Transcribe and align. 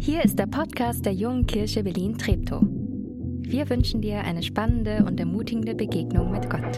Hier 0.00 0.24
ist 0.24 0.38
der 0.38 0.46
Podcast 0.46 1.06
der 1.06 1.12
Jungen 1.12 1.46
Kirche 1.46 1.84
Berlin-Treptow. 1.84 2.60
Wir 2.60 3.70
wünschen 3.70 4.00
dir 4.02 4.18
eine 4.20 4.42
spannende 4.42 5.04
und 5.06 5.20
ermutigende 5.20 5.74
Begegnung 5.74 6.32
mit 6.32 6.50
Gott. 6.50 6.76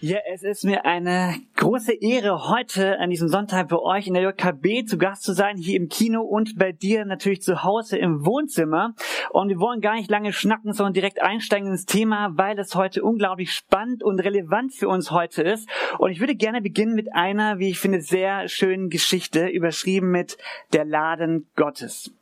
Ja, 0.00 0.18
es 0.32 0.44
ist 0.44 0.62
mir 0.62 0.84
eine 0.84 1.34
große 1.56 1.92
Ehre, 1.92 2.48
heute 2.48 3.00
an 3.00 3.10
diesem 3.10 3.26
Sonntag 3.26 3.66
bei 3.66 3.80
euch 3.80 4.06
in 4.06 4.14
der 4.14 4.22
JKB 4.22 4.86
zu 4.86 4.96
Gast 4.96 5.24
zu 5.24 5.32
sein, 5.32 5.56
hier 5.56 5.76
im 5.76 5.88
Kino 5.88 6.22
und 6.22 6.56
bei 6.56 6.70
dir 6.70 7.04
natürlich 7.04 7.42
zu 7.42 7.64
Hause 7.64 7.98
im 7.98 8.24
Wohnzimmer. 8.24 8.94
Und 9.30 9.48
wir 9.48 9.58
wollen 9.58 9.80
gar 9.80 9.96
nicht 9.96 10.08
lange 10.08 10.32
schnacken, 10.32 10.72
sondern 10.72 10.92
direkt 10.92 11.20
einsteigen 11.20 11.72
ins 11.72 11.84
Thema, 11.84 12.30
weil 12.34 12.60
es 12.60 12.76
heute 12.76 13.02
unglaublich 13.02 13.52
spannend 13.52 14.04
und 14.04 14.20
relevant 14.20 14.72
für 14.72 14.86
uns 14.86 15.10
heute 15.10 15.42
ist. 15.42 15.68
Und 15.98 16.12
ich 16.12 16.20
würde 16.20 16.36
gerne 16.36 16.62
beginnen 16.62 16.94
mit 16.94 17.12
einer, 17.12 17.58
wie 17.58 17.70
ich 17.70 17.80
finde, 17.80 18.00
sehr 18.00 18.46
schönen 18.46 18.90
Geschichte, 18.90 19.48
überschrieben 19.48 20.12
mit 20.12 20.38
Der 20.72 20.84
Laden 20.84 21.48
Gottes. 21.56 22.12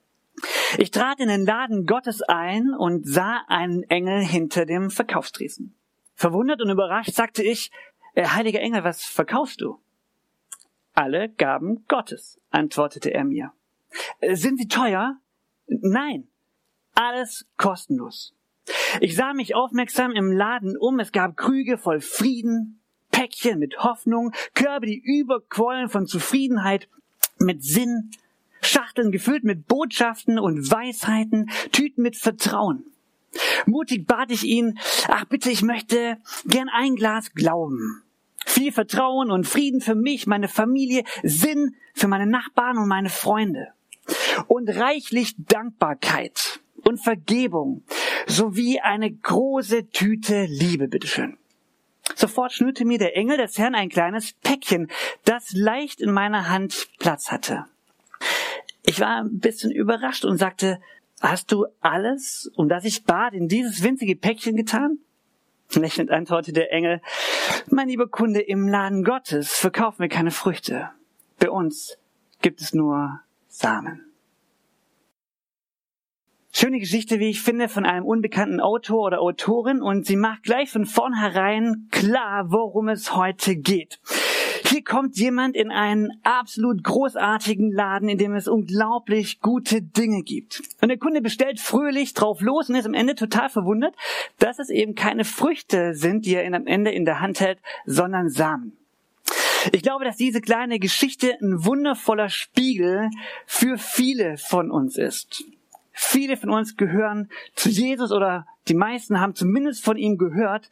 Ich 0.79 0.93
trat 0.93 1.21
in 1.21 1.29
den 1.29 1.45
Laden 1.45 1.85
Gottes 1.85 2.23
ein 2.23 2.73
und 2.73 3.07
sah 3.07 3.43
einen 3.49 3.83
Engel 3.83 4.23
hinter 4.23 4.65
dem 4.65 4.89
Verkaufstresen. 4.89 5.75
Verwundert 6.17 6.63
und 6.63 6.71
überrascht 6.71 7.13
sagte 7.15 7.43
ich, 7.43 7.71
äh, 8.15 8.27
heiliger 8.27 8.61
Engel, 8.61 8.83
was 8.83 9.05
verkaufst 9.05 9.61
du? 9.61 9.79
Alle 10.95 11.29
Gaben 11.29 11.85
Gottes, 11.89 12.41
antwortete 12.51 13.13
er 13.13 13.25
mir. 13.25 13.53
Äh, 14.21 14.35
sind 14.35 14.59
sie 14.59 14.67
teuer? 14.67 15.19
Nein, 15.67 16.27
alles 16.95 17.47
kostenlos. 17.59 18.35
Ich 19.01 19.15
sah 19.15 19.35
mich 19.35 19.55
aufmerksam 19.55 20.13
im 20.13 20.33
Laden 20.33 20.77
um, 20.77 20.99
es 20.99 21.13
gab 21.13 21.37
Krüge 21.37 21.77
voll 21.77 22.01
Frieden, 22.01 22.81
Päckchen 23.11 23.59
mit 23.59 23.79
Hoffnung, 23.85 24.33
Körbe, 24.55 24.87
die 24.87 24.99
überquollen 24.99 25.91
von 25.91 26.07
Zufriedenheit, 26.07 26.89
mit 27.39 27.63
Sinn, 27.63 28.11
Schachteln 28.63 29.13
gefüllt 29.13 29.45
mit 29.45 29.67
Botschaften 29.67 30.39
und 30.39 30.71
Weisheiten, 30.71 31.51
Tüten 31.73 32.03
mit 32.03 32.17
Vertrauen. 32.17 32.85
Mutig 33.67 34.07
bat 34.07 34.31
ich 34.31 34.45
ihn, 34.45 34.79
ach 35.09 35.25
bitte, 35.27 35.51
ich 35.51 35.63
möchte 35.63 36.19
gern 36.47 36.69
ein 36.69 36.97
Glas 36.97 37.33
Glauben. 37.35 38.03
Viel 38.45 38.73
Vertrauen 38.73 39.31
und 39.31 39.47
Frieden 39.47 39.81
für 39.81 39.95
mich, 39.95 40.27
meine 40.27 40.49
Familie, 40.49 41.05
Sinn 41.23 41.75
für 41.95 42.09
meine 42.09 42.27
Nachbarn 42.27 42.79
und 42.79 42.89
meine 42.89 43.11
Freunde. 43.11 43.69
Und 44.47 44.69
reichlich 44.69 45.35
Dankbarkeit 45.37 46.61
und 46.85 46.99
Vergebung 46.99 47.83
sowie 48.27 48.81
eine 48.81 49.11
große 49.11 49.89
Tüte 49.91 50.45
Liebe, 50.45 50.89
bitteschön. 50.89 51.39
Sofort 52.15 52.53
schnürte 52.53 52.85
mir 52.85 52.99
der 52.99 53.17
Engel 53.17 53.37
des 53.37 53.59
Herrn 53.59 53.75
ein 53.75 53.89
kleines 53.89 54.33
Päckchen, 54.35 54.89
das 55.25 55.53
leicht 55.53 56.01
in 56.01 56.13
meiner 56.13 56.49
Hand 56.49 56.89
Platz 56.99 57.31
hatte. 57.33 57.67
Ich 58.85 59.01
war 59.01 59.21
ein 59.23 59.41
bisschen 59.41 59.73
überrascht 59.73 60.25
und 60.25 60.39
sagte, 60.39 60.81
Hast 61.21 61.51
du 61.51 61.67
alles, 61.81 62.51
um 62.57 62.69
das 62.69 62.85
ich 62.85 63.05
bat, 63.05 63.33
in 63.33 63.49
dieses 63.49 63.83
winzige 63.83 64.17
Päckchen 64.17 64.57
getan? 64.57 64.99
Lächelnd 65.75 66.11
antwortete 66.11 66.53
der 66.53 66.73
Engel, 66.73 67.01
mein 67.71 67.89
lieber 67.89 68.09
Kunde, 68.09 68.41
im 68.41 68.69
Laden 68.69 69.03
Gottes 69.03 69.53
verkaufen 69.53 70.01
wir 70.01 70.09
keine 70.09 70.31
Früchte. 70.31 70.91
Bei 71.39 71.51
uns 71.51 71.99
gibt 72.41 72.61
es 72.61 72.73
nur 72.73 73.21
Samen. 73.49 74.03
Schöne 76.53 76.79
Geschichte, 76.79 77.19
wie 77.19 77.29
ich 77.29 77.43
finde, 77.43 77.69
von 77.69 77.85
einem 77.85 78.07
unbekannten 78.07 78.61
Autor 78.61 79.09
oder 79.09 79.21
Autorin 79.21 79.83
und 79.83 80.07
sie 80.07 80.17
macht 80.17 80.45
gleich 80.45 80.71
von 80.71 80.87
vornherein 80.87 81.89
klar, 81.91 82.51
worum 82.51 82.89
es 82.89 83.15
heute 83.15 83.57
geht. 83.57 84.01
Hier 84.69 84.83
kommt 84.83 85.17
jemand 85.17 85.55
in 85.55 85.71
einen 85.71 86.11
absolut 86.25 86.83
großartigen 86.83 87.71
Laden, 87.71 88.09
in 88.09 88.19
dem 88.19 88.35
es 88.35 88.49
unglaublich 88.49 89.41
gute 89.41 89.81
Dinge 89.81 90.25
gibt. 90.25 90.61
Und 90.81 90.89
der 90.89 90.99
Kunde 90.99 91.21
bestellt 91.21 91.61
fröhlich 91.61 92.15
drauf 92.15 92.41
los 92.41 92.69
und 92.69 92.75
ist 92.75 92.85
am 92.85 92.95
Ende 92.95 93.15
total 93.15 93.49
verwundert, 93.49 93.95
dass 94.41 94.59
es 94.59 94.69
eben 94.69 94.97
keine 94.97 95.25
Früchte 95.25 95.95
sind, 95.95 96.27
die 96.27 96.35
er 96.35 96.53
am 96.53 96.67
Ende 96.67 96.91
in 96.91 97.05
der 97.05 97.21
Hand 97.21 97.39
hält, 97.39 97.61
sondern 97.85 98.29
Samen. 98.29 98.77
Ich 99.71 99.83
glaube, 99.83 100.05
dass 100.05 100.17
diese 100.17 100.41
kleine 100.41 100.81
Geschichte 100.81 101.39
ein 101.41 101.65
wundervoller 101.65 102.29
Spiegel 102.29 103.11
für 103.47 103.79
viele 103.79 104.37
von 104.37 104.73
uns 104.73 104.97
ist. 104.97 105.45
Viele 105.93 106.37
von 106.37 106.51
uns 106.51 106.77
gehören 106.77 107.31
zu 107.55 107.69
Jesus 107.69 108.11
oder 108.11 108.47
die 108.67 108.75
meisten 108.75 109.21
haben 109.21 109.37
zumindest 109.37 109.85
von 109.85 109.97
ihm 109.97 110.19
gehört. 110.19 110.71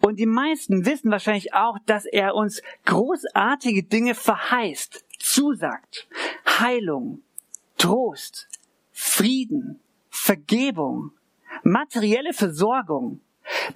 Und 0.00 0.18
die 0.18 0.26
meisten 0.26 0.86
wissen 0.86 1.10
wahrscheinlich 1.10 1.54
auch, 1.54 1.78
dass 1.86 2.06
er 2.06 2.34
uns 2.34 2.62
großartige 2.86 3.82
Dinge 3.82 4.14
verheißt, 4.14 5.04
zusagt. 5.18 6.08
Heilung, 6.46 7.22
Trost, 7.76 8.48
Frieden, 8.92 9.80
Vergebung, 10.08 11.12
materielle 11.62 12.32
Versorgung, 12.32 13.20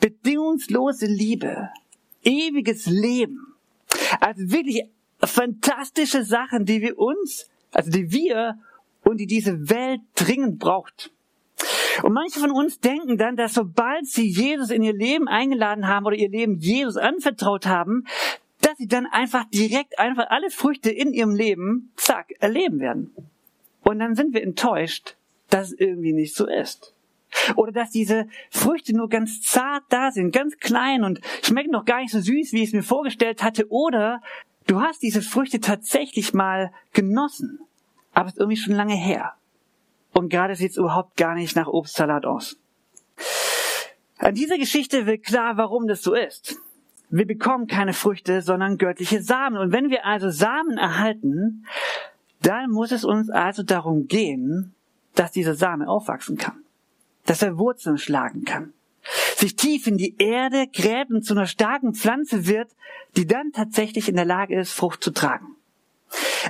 bedingungslose 0.00 1.06
Liebe, 1.06 1.70
ewiges 2.22 2.86
Leben. 2.86 3.54
Also 4.20 4.50
wirklich 4.50 4.84
fantastische 5.20 6.24
Sachen, 6.24 6.64
die 6.64 6.82
wir 6.82 6.98
uns, 6.98 7.48
also 7.72 7.90
die 7.90 8.10
wir 8.10 8.58
und 9.02 9.18
die 9.18 9.26
diese 9.26 9.68
Welt 9.68 10.00
dringend 10.14 10.58
braucht. 10.58 11.13
Und 12.02 12.12
manche 12.12 12.40
von 12.40 12.50
uns 12.50 12.80
denken 12.80 13.18
dann, 13.18 13.36
dass 13.36 13.54
sobald 13.54 14.06
sie 14.06 14.26
Jesus 14.26 14.70
in 14.70 14.82
ihr 14.82 14.94
Leben 14.94 15.28
eingeladen 15.28 15.86
haben 15.86 16.06
oder 16.06 16.16
ihr 16.16 16.30
Leben 16.30 16.58
Jesus 16.58 16.96
anvertraut 16.96 17.66
haben, 17.66 18.04
dass 18.60 18.78
sie 18.78 18.88
dann 18.88 19.06
einfach 19.06 19.44
direkt 19.50 19.98
einfach 19.98 20.30
alle 20.30 20.50
Früchte 20.50 20.90
in 20.90 21.12
ihrem 21.12 21.34
Leben, 21.34 21.92
zack, 21.96 22.32
erleben 22.40 22.80
werden. 22.80 23.14
Und 23.82 23.98
dann 23.98 24.14
sind 24.14 24.32
wir 24.32 24.42
enttäuscht, 24.42 25.16
dass 25.50 25.68
es 25.68 25.78
irgendwie 25.78 26.12
nicht 26.12 26.34
so 26.34 26.46
ist. 26.46 26.94
Oder 27.56 27.72
dass 27.72 27.90
diese 27.90 28.26
Früchte 28.50 28.96
nur 28.96 29.08
ganz 29.08 29.42
zart 29.42 29.82
da 29.90 30.10
sind, 30.10 30.32
ganz 30.32 30.56
klein 30.58 31.04
und 31.04 31.20
schmecken 31.42 31.72
noch 31.72 31.84
gar 31.84 32.00
nicht 32.00 32.12
so 32.12 32.20
süß, 32.20 32.52
wie 32.52 32.62
ich 32.62 32.68
es 32.68 32.72
mir 32.72 32.82
vorgestellt 32.82 33.42
hatte. 33.42 33.70
Oder 33.70 34.22
du 34.66 34.80
hast 34.80 35.02
diese 35.02 35.20
Früchte 35.20 35.60
tatsächlich 35.60 36.32
mal 36.32 36.72
genossen, 36.92 37.58
aber 38.14 38.28
es 38.28 38.34
ist 38.34 38.40
irgendwie 38.40 38.56
schon 38.56 38.74
lange 38.74 38.94
her. 38.94 39.34
Und 40.14 40.30
gerade 40.30 40.54
sieht 40.54 40.70
es 40.70 40.76
überhaupt 40.76 41.16
gar 41.16 41.34
nicht 41.34 41.56
nach 41.56 41.66
Obstsalat 41.66 42.24
aus. 42.24 42.56
An 44.18 44.34
dieser 44.34 44.56
Geschichte 44.56 45.06
wird 45.06 45.24
klar, 45.24 45.56
warum 45.56 45.86
das 45.86 46.02
so 46.02 46.14
ist. 46.14 46.56
Wir 47.10 47.26
bekommen 47.26 47.66
keine 47.66 47.92
Früchte, 47.92 48.40
sondern 48.40 48.78
göttliche 48.78 49.22
Samen. 49.22 49.58
Und 49.58 49.72
wenn 49.72 49.90
wir 49.90 50.06
also 50.06 50.30
Samen 50.30 50.78
erhalten, 50.78 51.66
dann 52.40 52.70
muss 52.70 52.92
es 52.92 53.04
uns 53.04 53.28
also 53.28 53.62
darum 53.62 54.06
gehen, 54.06 54.74
dass 55.14 55.32
dieser 55.32 55.54
Same 55.54 55.88
aufwachsen 55.88 56.36
kann, 56.36 56.64
dass 57.26 57.42
er 57.42 57.58
Wurzeln 57.58 57.98
schlagen 57.98 58.44
kann, 58.44 58.72
sich 59.36 59.56
tief 59.56 59.86
in 59.86 59.96
die 59.96 60.16
Erde 60.18 60.66
gräbt 60.66 61.10
und 61.10 61.24
zu 61.24 61.34
einer 61.34 61.46
starken 61.46 61.94
Pflanze 61.94 62.46
wird, 62.46 62.70
die 63.16 63.26
dann 63.26 63.52
tatsächlich 63.52 64.08
in 64.08 64.16
der 64.16 64.24
Lage 64.24 64.58
ist, 64.58 64.72
Frucht 64.72 65.02
zu 65.02 65.10
tragen. 65.10 65.56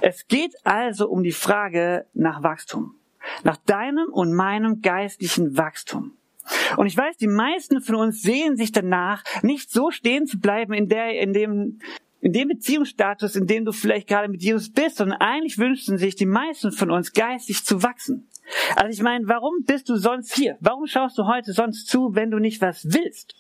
Es 0.01 0.27
geht 0.27 0.55
also 0.65 1.09
um 1.09 1.23
die 1.23 1.33
Frage 1.33 2.07
nach 2.15 2.43
Wachstum, 2.43 2.95
nach 3.43 3.57
deinem 3.57 4.09
und 4.13 4.33
meinem 4.33 4.81
geistlichen 4.81 5.57
Wachstum. 5.57 6.17
Und 6.77 6.87
ich 6.87 6.97
weiß, 6.97 7.17
die 7.17 7.27
meisten 7.27 7.81
von 7.81 7.97
uns 7.97 8.23
sehen 8.23 8.57
sich 8.57 8.73
danach, 8.73 9.25
nicht 9.43 9.71
so 9.71 9.91
stehen 9.91 10.27
zu 10.27 10.39
bleiben 10.39 10.75
in 10.75 10.89
der, 10.89 11.19
in 11.21 11.33
dem, 11.33 11.79
in 12.21 12.33
dem 12.33 12.49
Beziehungsstatus, 12.49 13.37
in 13.37 13.47
dem 13.47 13.65
du 13.65 13.73
vielleicht 13.73 14.09
gerade 14.09 14.29
mit 14.29 14.43
Jesus 14.43 14.71
bist, 14.71 14.97
sondern 14.97 15.21
eigentlich 15.21 15.59
wünschen 15.59 15.99
sich 15.99 16.17
die 16.17 16.27
meisten 16.27 16.73
von 16.73 16.91
uns 16.91 17.13
geistig 17.13 17.65
zu 17.65 17.83
wachsen. 17.83 18.29
Also 18.77 18.91
ich 18.91 19.03
meine, 19.03 19.27
warum 19.27 19.65
bist 19.65 19.89
du 19.89 19.97
sonst 19.97 20.35
hier? 20.35 20.57
Warum 20.61 20.87
schaust 20.87 21.17
du 21.19 21.27
heute 21.27 21.53
sonst 21.53 21.87
zu, 21.87 22.15
wenn 22.15 22.31
du 22.31 22.39
nicht 22.39 22.61
was 22.61 22.85
willst? 22.85 23.35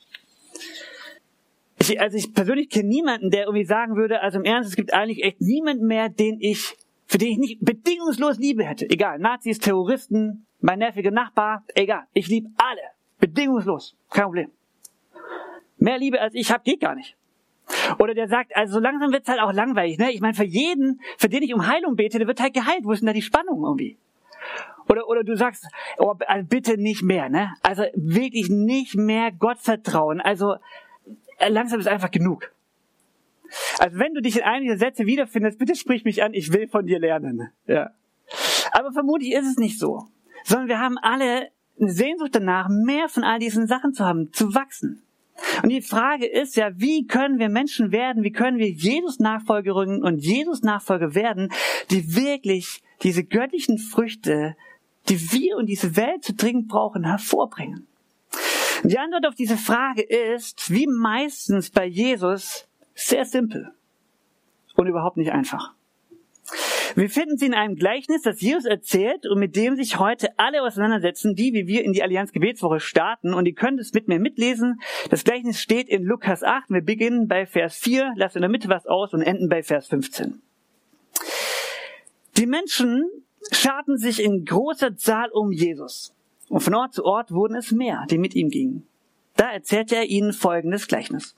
Ich, 1.78 2.00
also 2.00 2.16
ich 2.16 2.32
persönlich 2.32 2.70
kenne 2.70 2.88
niemanden, 2.88 3.30
der 3.30 3.44
irgendwie 3.44 3.64
sagen 3.64 3.96
würde, 3.96 4.22
also 4.22 4.38
im 4.38 4.44
Ernst, 4.44 4.70
es 4.70 4.76
gibt 4.76 4.94
eigentlich 4.94 5.22
echt 5.22 5.40
niemanden 5.40 5.86
mehr, 5.86 6.08
den 6.08 6.38
ich, 6.40 6.74
für 7.06 7.18
den 7.18 7.32
ich 7.32 7.38
nicht 7.38 7.64
bedingungslos 7.64 8.38
Liebe 8.38 8.64
hätte. 8.64 8.88
Egal, 8.88 9.18
Nazis, 9.18 9.58
Terroristen, 9.58 10.46
mein 10.60 10.78
nerviger 10.78 11.10
Nachbar, 11.10 11.64
egal. 11.74 12.04
Ich 12.12 12.28
liebe 12.28 12.48
alle. 12.56 12.80
Bedingungslos. 13.18 13.96
Kein 14.10 14.24
Problem. 14.24 14.50
Mehr 15.78 15.98
Liebe 15.98 16.20
als 16.20 16.34
ich 16.34 16.50
habe, 16.50 16.64
geht 16.64 16.80
gar 16.80 16.94
nicht. 16.94 17.16
Oder 17.98 18.14
der 18.14 18.28
sagt, 18.28 18.54
also 18.56 18.74
so 18.74 18.80
langsam 18.80 19.12
wird's 19.12 19.28
halt 19.28 19.40
auch 19.40 19.52
langweilig. 19.52 19.98
Ne? 19.98 20.12
Ich 20.12 20.20
meine, 20.20 20.34
für 20.34 20.44
jeden, 20.44 21.00
für 21.18 21.28
den 21.28 21.42
ich 21.42 21.54
um 21.54 21.66
Heilung 21.66 21.96
bete, 21.96 22.18
der 22.18 22.26
wird 22.26 22.40
halt 22.40 22.54
geheilt. 22.54 22.84
Wo 22.84 22.92
ist 22.92 23.00
denn 23.00 23.06
da 23.06 23.12
die 23.12 23.22
Spannung 23.22 23.62
irgendwie? 23.62 23.96
Oder, 24.88 25.08
oder 25.08 25.24
du 25.24 25.36
sagst, 25.36 25.66
oh, 25.98 26.14
also 26.26 26.46
bitte 26.46 26.76
nicht 26.76 27.02
mehr, 27.02 27.28
ne? 27.28 27.54
Also 27.62 27.84
wirklich 27.94 28.50
nicht 28.50 28.94
mehr 28.96 29.32
Gott 29.32 29.58
vertrauen. 29.58 30.20
Also 30.20 30.56
äh, 31.38 31.48
langsam 31.48 31.80
ist 31.80 31.88
einfach 31.88 32.10
genug. 32.10 32.52
Also 33.78 33.98
wenn 33.98 34.14
du 34.14 34.20
dich 34.20 34.36
in 34.36 34.42
einem 34.42 34.64
dieser 34.64 34.78
Sätze 34.78 35.06
wiederfindest, 35.06 35.58
bitte 35.58 35.76
sprich 35.76 36.04
mich 36.04 36.22
an, 36.22 36.34
ich 36.34 36.52
will 36.52 36.68
von 36.68 36.86
dir 36.86 36.98
lernen. 36.98 37.50
Ja. 37.66 37.90
Aber 38.72 38.92
vermutlich 38.92 39.32
ist 39.32 39.46
es 39.46 39.56
nicht 39.56 39.78
so. 39.78 40.08
Sondern 40.44 40.68
wir 40.68 40.80
haben 40.80 40.98
alle 40.98 41.50
eine 41.80 41.92
Sehnsucht 41.92 42.34
danach, 42.34 42.68
mehr 42.68 43.08
von 43.08 43.24
all 43.24 43.38
diesen 43.38 43.66
Sachen 43.66 43.92
zu 43.92 44.04
haben, 44.04 44.32
zu 44.32 44.54
wachsen. 44.54 45.02
Und 45.62 45.70
die 45.70 45.82
Frage 45.82 46.26
ist 46.26 46.56
ja, 46.56 46.70
wie 46.76 47.06
können 47.06 47.38
wir 47.38 47.48
Menschen 47.48 47.90
werden, 47.90 48.22
wie 48.22 48.30
können 48.30 48.58
wir 48.58 48.70
Jesus 48.70 49.18
Nachfolgerinnen 49.18 50.02
und 50.02 50.18
Jesus 50.18 50.62
Nachfolger 50.62 51.14
werden, 51.14 51.50
die 51.90 52.14
wirklich 52.14 52.82
diese 53.02 53.24
göttlichen 53.24 53.78
Früchte, 53.78 54.56
die 55.08 55.32
wir 55.32 55.56
und 55.56 55.66
diese 55.66 55.96
Welt 55.96 56.22
zu 56.22 56.34
dringend 56.34 56.68
brauchen, 56.68 57.04
hervorbringen? 57.04 57.88
Die 58.84 58.98
Antwort 58.98 59.26
auf 59.26 59.34
diese 59.34 59.56
Frage 59.56 60.02
ist, 60.02 60.70
wie 60.70 60.86
meistens 60.86 61.70
bei 61.70 61.86
Jesus, 61.86 62.68
sehr 62.94 63.24
simpel 63.24 63.72
und 64.76 64.86
überhaupt 64.86 65.16
nicht 65.16 65.32
einfach. 65.32 65.74
Wir 66.94 67.10
finden 67.10 67.36
sie 67.36 67.46
in 67.46 67.54
einem 67.54 67.74
Gleichnis, 67.74 68.22
das 68.22 68.40
Jesus 68.40 68.66
erzählt 68.66 69.26
und 69.26 69.40
mit 69.40 69.56
dem 69.56 69.74
sich 69.74 69.98
heute 69.98 70.28
alle 70.38 70.62
auseinandersetzen, 70.62 71.34
die 71.34 71.52
wie 71.52 71.66
wir 71.66 71.84
in 71.84 71.92
die 71.92 72.02
Allianz 72.02 72.30
Gebetswoche 72.30 72.78
starten. 72.78 73.34
Und 73.34 73.46
ihr 73.46 73.54
könnt 73.54 73.80
es 73.80 73.94
mit 73.94 74.06
mir 74.06 74.20
mitlesen. 74.20 74.80
Das 75.10 75.24
Gleichnis 75.24 75.60
steht 75.60 75.88
in 75.88 76.04
Lukas 76.04 76.44
8. 76.44 76.70
Wir 76.70 76.82
beginnen 76.82 77.26
bei 77.26 77.46
Vers 77.46 77.76
4, 77.78 78.12
lassen 78.14 78.38
in 78.38 78.42
der 78.42 78.50
Mitte 78.50 78.68
was 78.68 78.86
aus 78.86 79.12
und 79.12 79.22
enden 79.22 79.48
bei 79.48 79.62
Vers 79.62 79.88
15. 79.88 80.40
Die 82.36 82.46
Menschen 82.46 83.08
scharten 83.50 83.96
sich 83.96 84.22
in 84.22 84.44
großer 84.44 84.96
Zahl 84.96 85.30
um 85.30 85.50
Jesus. 85.50 86.14
Und 86.48 86.60
von 86.60 86.74
Ort 86.74 86.94
zu 86.94 87.04
Ort 87.04 87.32
wurden 87.32 87.56
es 87.56 87.72
mehr, 87.72 88.04
die 88.10 88.18
mit 88.18 88.34
ihm 88.34 88.50
gingen. 88.50 88.86
Da 89.36 89.50
erzählte 89.50 89.96
er 89.96 90.04
ihnen 90.04 90.32
folgendes 90.32 90.86
Gleichnis. 90.86 91.34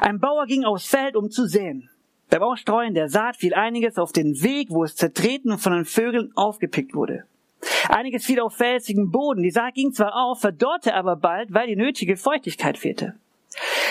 Ein 0.00 0.18
Bauer 0.18 0.46
ging 0.46 0.64
aufs 0.64 0.86
Feld, 0.86 1.16
um 1.16 1.30
zu 1.30 1.46
säen. 1.46 1.88
Beim 2.30 2.42
Ausstreuen 2.42 2.94
der 2.94 3.08
Saat 3.08 3.36
fiel 3.36 3.54
einiges 3.54 3.98
auf 3.98 4.12
den 4.12 4.42
Weg, 4.42 4.70
wo 4.70 4.84
es 4.84 4.96
zertreten 4.96 5.52
und 5.52 5.58
von 5.58 5.72
den 5.72 5.84
Vögeln 5.84 6.32
aufgepickt 6.34 6.94
wurde. 6.94 7.24
Einiges 7.88 8.24
fiel 8.24 8.40
auf 8.40 8.56
felsigen 8.56 9.10
Boden. 9.10 9.42
Die 9.42 9.50
Saat 9.50 9.74
ging 9.74 9.92
zwar 9.92 10.14
auf, 10.16 10.40
verdorrte 10.40 10.94
aber 10.94 11.16
bald, 11.16 11.52
weil 11.52 11.66
die 11.66 11.76
nötige 11.76 12.16
Feuchtigkeit 12.16 12.78
fehlte. 12.78 13.14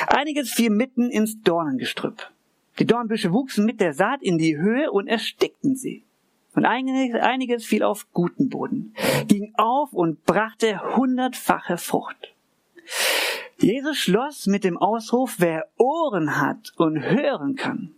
Einiges 0.08 0.52
fiel 0.52 0.72
mitten 0.72 1.10
ins 1.10 1.42
Dornengestrüpp. 1.44 2.32
Die 2.80 2.86
Dornbüsche 2.86 3.32
wuchsen 3.32 3.66
mit 3.66 3.80
der 3.80 3.94
Saat 3.94 4.24
in 4.24 4.38
die 4.38 4.58
Höhe 4.58 4.92
und 4.92 5.08
erstickten 5.08 5.76
sie. 5.76 6.04
Und 6.56 6.66
einiges 6.66 7.66
fiel 7.66 7.84
auf 7.84 8.12
guten 8.12 8.50
Boden, 8.50 8.94
ging 9.28 9.54
auf 9.56 9.94
und 9.94 10.26
brachte 10.26 10.96
hundertfache 10.98 11.78
Frucht. 11.78 12.34
Jesus 13.62 13.98
schloss 13.98 14.48
mit 14.48 14.64
dem 14.64 14.78
Ausruf, 14.78 15.36
wer 15.38 15.68
Ohren 15.78 16.40
hat 16.42 16.72
und 16.78 17.00
hören 17.00 17.56
kann, 17.56 17.92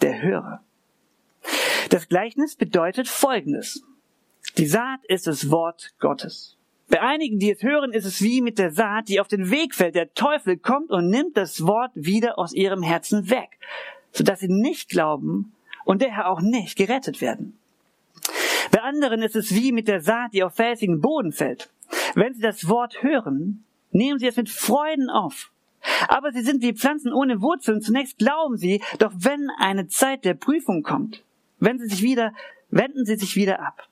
der 0.00 0.22
höre. 0.22 0.60
Das 1.90 2.08
Gleichnis 2.08 2.54
bedeutet 2.54 3.08
Folgendes. 3.08 3.82
Die 4.58 4.66
Saat 4.66 5.04
ist 5.08 5.26
das 5.26 5.50
Wort 5.50 5.94
Gottes. 5.98 6.56
Bei 6.88 7.00
einigen, 7.00 7.40
die 7.40 7.50
es 7.50 7.62
hören, 7.64 7.92
ist 7.92 8.04
es 8.04 8.22
wie 8.22 8.40
mit 8.40 8.58
der 8.58 8.70
Saat, 8.70 9.08
die 9.08 9.20
auf 9.20 9.26
den 9.26 9.50
Weg 9.50 9.74
fällt. 9.74 9.96
Der 9.96 10.14
Teufel 10.14 10.56
kommt 10.56 10.90
und 10.90 11.10
nimmt 11.10 11.36
das 11.36 11.66
Wort 11.66 11.90
wieder 11.94 12.38
aus 12.38 12.52
ihrem 12.52 12.82
Herzen 12.82 13.28
weg, 13.28 13.58
sodass 14.12 14.40
sie 14.40 14.48
nicht 14.48 14.88
glauben 14.88 15.52
und 15.84 16.00
daher 16.00 16.30
auch 16.30 16.40
nicht 16.40 16.76
gerettet 16.76 17.20
werden. 17.20 17.58
Bei 18.70 18.82
anderen 18.82 19.22
ist 19.22 19.34
es 19.34 19.52
wie 19.52 19.72
mit 19.72 19.88
der 19.88 20.00
Saat, 20.00 20.32
die 20.32 20.44
auf 20.44 20.54
felsigen 20.54 21.00
Boden 21.00 21.32
fällt. 21.32 21.70
Wenn 22.14 22.34
sie 22.34 22.40
das 22.40 22.68
Wort 22.68 23.02
hören, 23.02 23.64
nehmen 23.90 24.18
sie 24.18 24.26
es 24.26 24.36
mit 24.36 24.48
Freuden 24.48 25.10
auf. 25.10 25.50
Aber 26.08 26.32
sie 26.32 26.42
sind 26.42 26.62
wie 26.62 26.72
Pflanzen 26.72 27.12
ohne 27.12 27.40
Wurzeln. 27.40 27.80
Zunächst 27.80 28.18
glauben 28.18 28.56
sie, 28.56 28.82
doch 28.98 29.12
wenn 29.14 29.50
eine 29.58 29.86
Zeit 29.88 30.24
der 30.24 30.34
Prüfung 30.34 30.82
kommt, 30.82 31.24
wenn 31.58 31.78
sie 31.78 31.86
sich 31.86 32.02
wieder, 32.02 32.32
wenden 32.70 33.04
sie 33.04 33.16
sich 33.16 33.36
wieder 33.36 33.60
ab. 33.60 33.88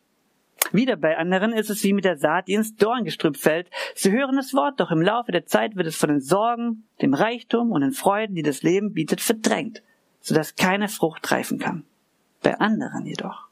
Wieder 0.72 0.96
bei 0.96 1.16
anderen 1.16 1.52
ist 1.52 1.70
es 1.70 1.84
wie 1.84 1.92
mit 1.92 2.04
der 2.04 2.16
Saat, 2.16 2.48
die 2.48 2.54
ins 2.54 2.74
Dorngestrüpp 2.74 3.36
fällt. 3.36 3.70
Sie 3.94 4.10
hören 4.10 4.36
das 4.36 4.52
Wort, 4.52 4.80
doch 4.80 4.90
im 4.90 5.00
Laufe 5.00 5.30
der 5.30 5.46
Zeit 5.46 5.76
wird 5.76 5.86
es 5.86 5.96
von 5.96 6.08
den 6.08 6.20
Sorgen, 6.20 6.84
dem 7.00 7.14
Reichtum 7.14 7.70
und 7.70 7.82
den 7.82 7.92
Freuden, 7.92 8.34
die 8.34 8.42
das 8.42 8.62
Leben 8.62 8.92
bietet, 8.92 9.20
verdrängt, 9.20 9.82
sodass 10.20 10.56
keine 10.56 10.88
Frucht 10.88 11.30
reifen 11.30 11.58
kann. 11.58 11.84
Bei 12.42 12.58
anderen 12.58 13.06
jedoch 13.06 13.46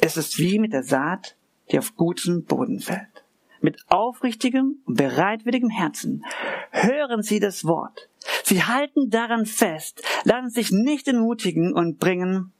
ist 0.00 0.16
es 0.16 0.38
wie 0.38 0.58
mit 0.60 0.72
der 0.72 0.84
Saat, 0.84 1.34
die 1.70 1.78
auf 1.78 1.96
guten 1.96 2.44
Boden 2.44 2.78
fällt 2.78 3.15
mit 3.60 3.84
aufrichtigem 3.88 4.78
bereitwilligem 4.86 5.70
Herzen 5.70 6.24
hören 6.70 7.22
sie 7.22 7.40
das 7.40 7.64
Wort. 7.64 8.08
Sie 8.44 8.62
halten 8.62 9.10
daran 9.10 9.46
fest, 9.46 10.02
lassen 10.24 10.50
sich 10.50 10.70
nicht 10.70 11.08
entmutigen 11.08 11.72
und 11.72 11.98
bringen 11.98 12.52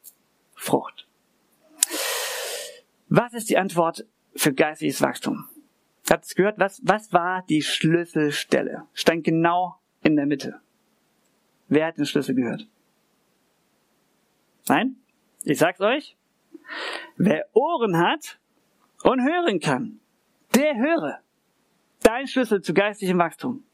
Frucht. 0.55 1.07
Was 3.09 3.35
ist 3.35 3.51
die 3.51 3.59
Antwort 3.59 4.05
für 4.35 4.53
geistiges 4.53 5.01
Wachstum? 5.01 5.49
Habt 6.11 6.29
ihr 6.31 6.35
gehört? 6.37 6.59
Was, 6.59 6.81
was 6.85 7.13
war 7.13 7.45
die 7.49 7.63
Schlüsselstelle? 7.63 8.87
Stand 8.95 9.25
genau 9.25 9.79
in 10.03 10.17
der 10.17 10.27
Mitte. 10.27 10.61
Wer 11.69 11.87
hat 11.87 11.99
den 11.99 12.07
Schlüssel 12.07 12.35
gehört? 12.35 12.67
Nein? 14.69 14.97
Ich 15.45 15.59
sag's 15.59 15.81
euch. 15.81 16.17
Wer 17.17 17.47
Ohren 17.53 17.99
hat 17.99 18.39
und 19.03 19.23
hören 19.23 19.61
kann, 19.61 20.01
der 20.57 20.77
höre. 20.77 21.19
Dein 22.03 22.27
Schlüssel 22.27 22.63
zu 22.63 22.73
geistlichem 22.73 23.19
Wachstum. 23.19 23.65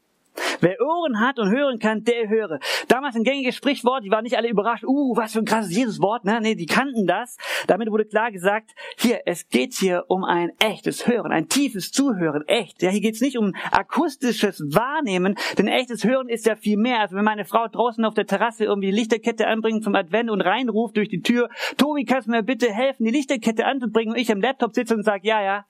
Wer 0.59 0.79
Ohren 0.81 1.19
hat 1.19 1.39
und 1.39 1.51
hören 1.51 1.77
kann, 1.77 2.03
der 2.03 2.27
höre. 2.29 2.59
Damals 2.87 3.15
ein 3.15 3.23
gängiges 3.23 3.55
Sprichwort, 3.55 4.03
die 4.03 4.09
waren 4.09 4.23
nicht 4.23 4.37
alle 4.37 4.49
überrascht, 4.49 4.83
uh, 4.83 5.15
was 5.15 5.33
für 5.33 5.39
ein 5.39 5.45
krasses 5.45 5.75
Jesuswort, 5.75 6.25
ne? 6.25 6.39
Nee, 6.41 6.55
die 6.55 6.65
kannten 6.65 7.05
das. 7.05 7.37
Damit 7.67 7.91
wurde 7.91 8.05
klar 8.05 8.31
gesagt, 8.31 8.71
hier, 8.97 9.21
es 9.25 9.47
geht 9.49 9.73
hier 9.73 10.05
um 10.07 10.23
ein 10.23 10.51
echtes 10.59 11.05
Hören, 11.05 11.31
ein 11.31 11.49
tiefes 11.49 11.91
Zuhören, 11.91 12.47
echt. 12.47 12.81
Ja, 12.81 12.89
hier 12.89 13.01
geht's 13.01 13.21
nicht 13.21 13.37
um 13.37 13.53
akustisches 13.71 14.59
Wahrnehmen, 14.73 15.35
denn 15.57 15.67
echtes 15.67 16.03
Hören 16.03 16.29
ist 16.29 16.45
ja 16.45 16.55
viel 16.55 16.77
mehr. 16.77 17.01
Also 17.01 17.15
wenn 17.15 17.25
meine 17.25 17.45
Frau 17.45 17.67
draußen 17.67 18.03
auf 18.03 18.13
der 18.13 18.25
Terrasse 18.25 18.65
irgendwie 18.65 18.87
die 18.87 18.97
Lichterkette 18.97 19.47
anbringt 19.47 19.83
zum 19.83 19.95
Advent 19.95 20.31
und 20.31 20.41
reinruft 20.41 20.97
durch 20.97 21.09
die 21.09 21.21
Tür, 21.21 21.49
Tobi, 21.77 22.05
kannst 22.05 22.27
du 22.27 22.31
mir 22.31 22.41
bitte 22.41 22.71
helfen, 22.71 23.03
die 23.05 23.11
Lichterkette 23.11 23.65
anzubringen 23.65 24.13
und 24.13 24.19
ich 24.19 24.31
am 24.31 24.41
Laptop 24.41 24.73
sitze 24.73 24.95
und 24.95 25.03
sage, 25.03 25.27
ja, 25.27 25.43
ja, 25.43 25.65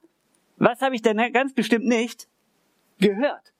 was 0.63 0.81
habe 0.81 0.95
ich 0.95 1.01
denn 1.01 1.17
ganz 1.33 1.53
bestimmt 1.53 1.85
nicht 1.85 2.27
gehört? 2.99 3.53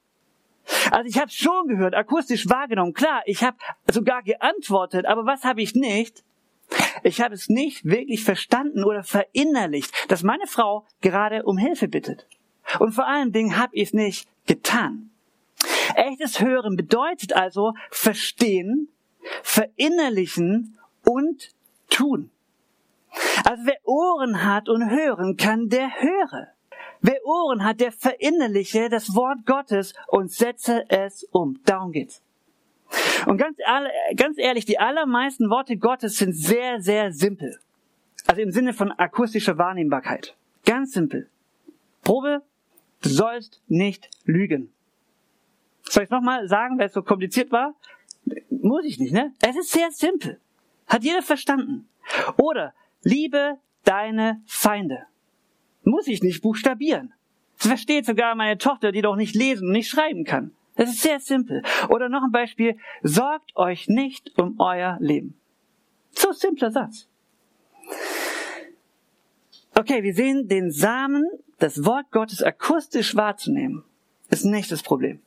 Also 0.92 1.10
ich 1.10 1.20
habe 1.20 1.30
schon 1.30 1.68
gehört, 1.68 1.94
akustisch 1.94 2.50
wahrgenommen. 2.50 2.94
Klar, 2.94 3.22
ich 3.26 3.44
habe 3.44 3.58
sogar 3.92 4.24
geantwortet, 4.24 5.06
aber 5.06 5.26
was 5.26 5.44
habe 5.44 5.62
ich 5.62 5.76
nicht? 5.76 6.24
Ich 7.04 7.22
habe 7.22 7.36
es 7.36 7.50
nicht 7.50 7.84
wirklich 7.84 8.24
verstanden 8.24 8.84
oder 8.84 9.04
verinnerlicht, 9.04 9.94
dass 10.10 10.24
meine 10.24 10.48
Frau 10.48 10.86
gerade 11.02 11.44
um 11.44 11.58
Hilfe 11.58 11.88
bittet. 11.88 12.28
Und 12.80 12.94
vor 12.94 13.08
allen 13.08 13.34
Dingen 13.34 13.58
habe 13.58 13.76
ich 13.76 13.90
es 13.90 13.94
nicht 13.94 14.30
getan. 14.48 15.10
Echtes 15.96 16.40
Hören 16.40 16.76
bedeutet 16.76 17.34
also 17.34 17.74
verstehen, 17.92 18.88
verinnerlichen 19.44 20.78
und 21.06 21.52
tun. 21.90 22.32
Also 23.44 23.64
wer 23.66 23.78
Ohren 23.84 24.44
hat 24.44 24.70
und 24.70 24.90
hören 24.90 25.38
kann, 25.38 25.70
der 25.70 25.90
höre. 26.02 26.54
Wer 27.06 27.20
Ohren 27.26 27.66
hat, 27.66 27.82
der 27.82 27.92
verinnerliche 27.92 28.88
das 28.88 29.14
Wort 29.14 29.46
Gottes 29.46 29.94
und 30.08 30.32
setze 30.32 30.86
es 30.88 31.26
um. 31.26 31.60
Darum 31.66 31.92
geht's. 31.92 32.22
Und 33.26 33.38
ganz, 33.38 33.58
ganz 34.16 34.38
ehrlich, 34.38 34.64
die 34.64 34.80
allermeisten 34.80 35.50
Worte 35.50 35.76
Gottes 35.76 36.16
sind 36.16 36.34
sehr, 36.34 36.82
sehr 36.82 37.12
simpel. 37.12 37.60
Also 38.26 38.42
im 38.42 38.52
Sinne 38.52 38.72
von 38.74 38.94
akustischer 38.94 39.58
Wahrnehmbarkeit. 39.58 40.34
Ganz 40.66 40.94
simpel. 40.94 41.30
Probe, 42.04 42.42
du 43.02 43.10
sollst 43.10 43.62
nicht 43.68 44.10
lügen. 44.24 44.72
Soll 45.82 46.04
ich 46.04 46.10
nochmal 46.10 46.48
sagen, 46.48 46.80
weil 46.80 46.88
es 46.88 46.94
so 46.94 47.02
kompliziert 47.02 47.52
war? 47.52 47.76
Muss 48.50 48.86
ich 48.86 48.98
nicht, 48.98 49.12
ne? 49.12 49.34
Es 49.42 49.58
ist 49.58 49.72
sehr 49.72 49.92
simpel. 49.92 50.40
Hat 50.88 51.04
jeder 51.04 51.22
verstanden. 51.22 51.90
Oder, 52.38 52.74
liebe 53.02 53.58
deine 53.84 54.42
Feinde. 54.46 55.06
Muss 55.84 56.08
ich 56.08 56.24
nicht 56.24 56.42
buchstabieren. 56.42 57.14
Das 57.58 57.68
versteht 57.68 58.06
sogar 58.06 58.36
meine 58.36 58.58
Tochter, 58.58 58.92
die 58.92 59.02
doch 59.02 59.16
nicht 59.16 59.36
lesen 59.36 59.68
und 59.68 59.74
nicht 59.74 59.90
schreiben 59.90 60.24
kann. 60.24 60.52
Das 60.76 60.90
ist 60.90 61.02
sehr 61.02 61.20
simpel. 61.20 61.62
Oder 61.90 62.10
noch 62.10 62.24
ein 62.24 62.32
Beispiel. 62.32 62.78
Sorgt 63.04 63.56
euch 63.56 63.88
nicht 63.88 64.38
um 64.38 64.60
euer 64.60 64.98
Leben. 65.00 65.36
So 66.12 66.32
simpler 66.32 66.72
Satz. 66.72 67.08
Okay, 69.76 70.04
wir 70.04 70.14
sehen 70.14 70.48
den 70.48 70.72
Samen, 70.72 71.24
das 71.60 71.84
Wort 71.84 72.12
Gottes 72.12 72.44
akustisch 72.44 73.16
wahrzunehmen, 73.16 73.84
ist 74.30 74.46
nicht 74.46 74.72
das 74.72 74.84
Problem. 74.84 75.20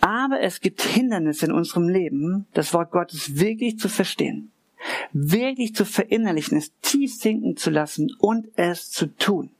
Aber 0.00 0.40
es 0.40 0.60
gibt 0.60 0.82
Hindernisse 0.82 1.46
in 1.46 1.52
unserem 1.52 1.88
Leben, 1.88 2.46
das 2.52 2.74
Wort 2.74 2.90
Gottes 2.90 3.38
wirklich 3.38 3.78
zu 3.78 3.88
verstehen 3.88 4.50
wirklich 5.12 5.74
zu 5.74 5.84
verinnerlichen, 5.84 6.58
es 6.58 6.72
tief 6.80 7.14
sinken 7.14 7.56
zu 7.56 7.70
lassen 7.70 8.10
und 8.18 8.48
es 8.56 8.90
zu 8.90 9.06
tun. 9.16 9.50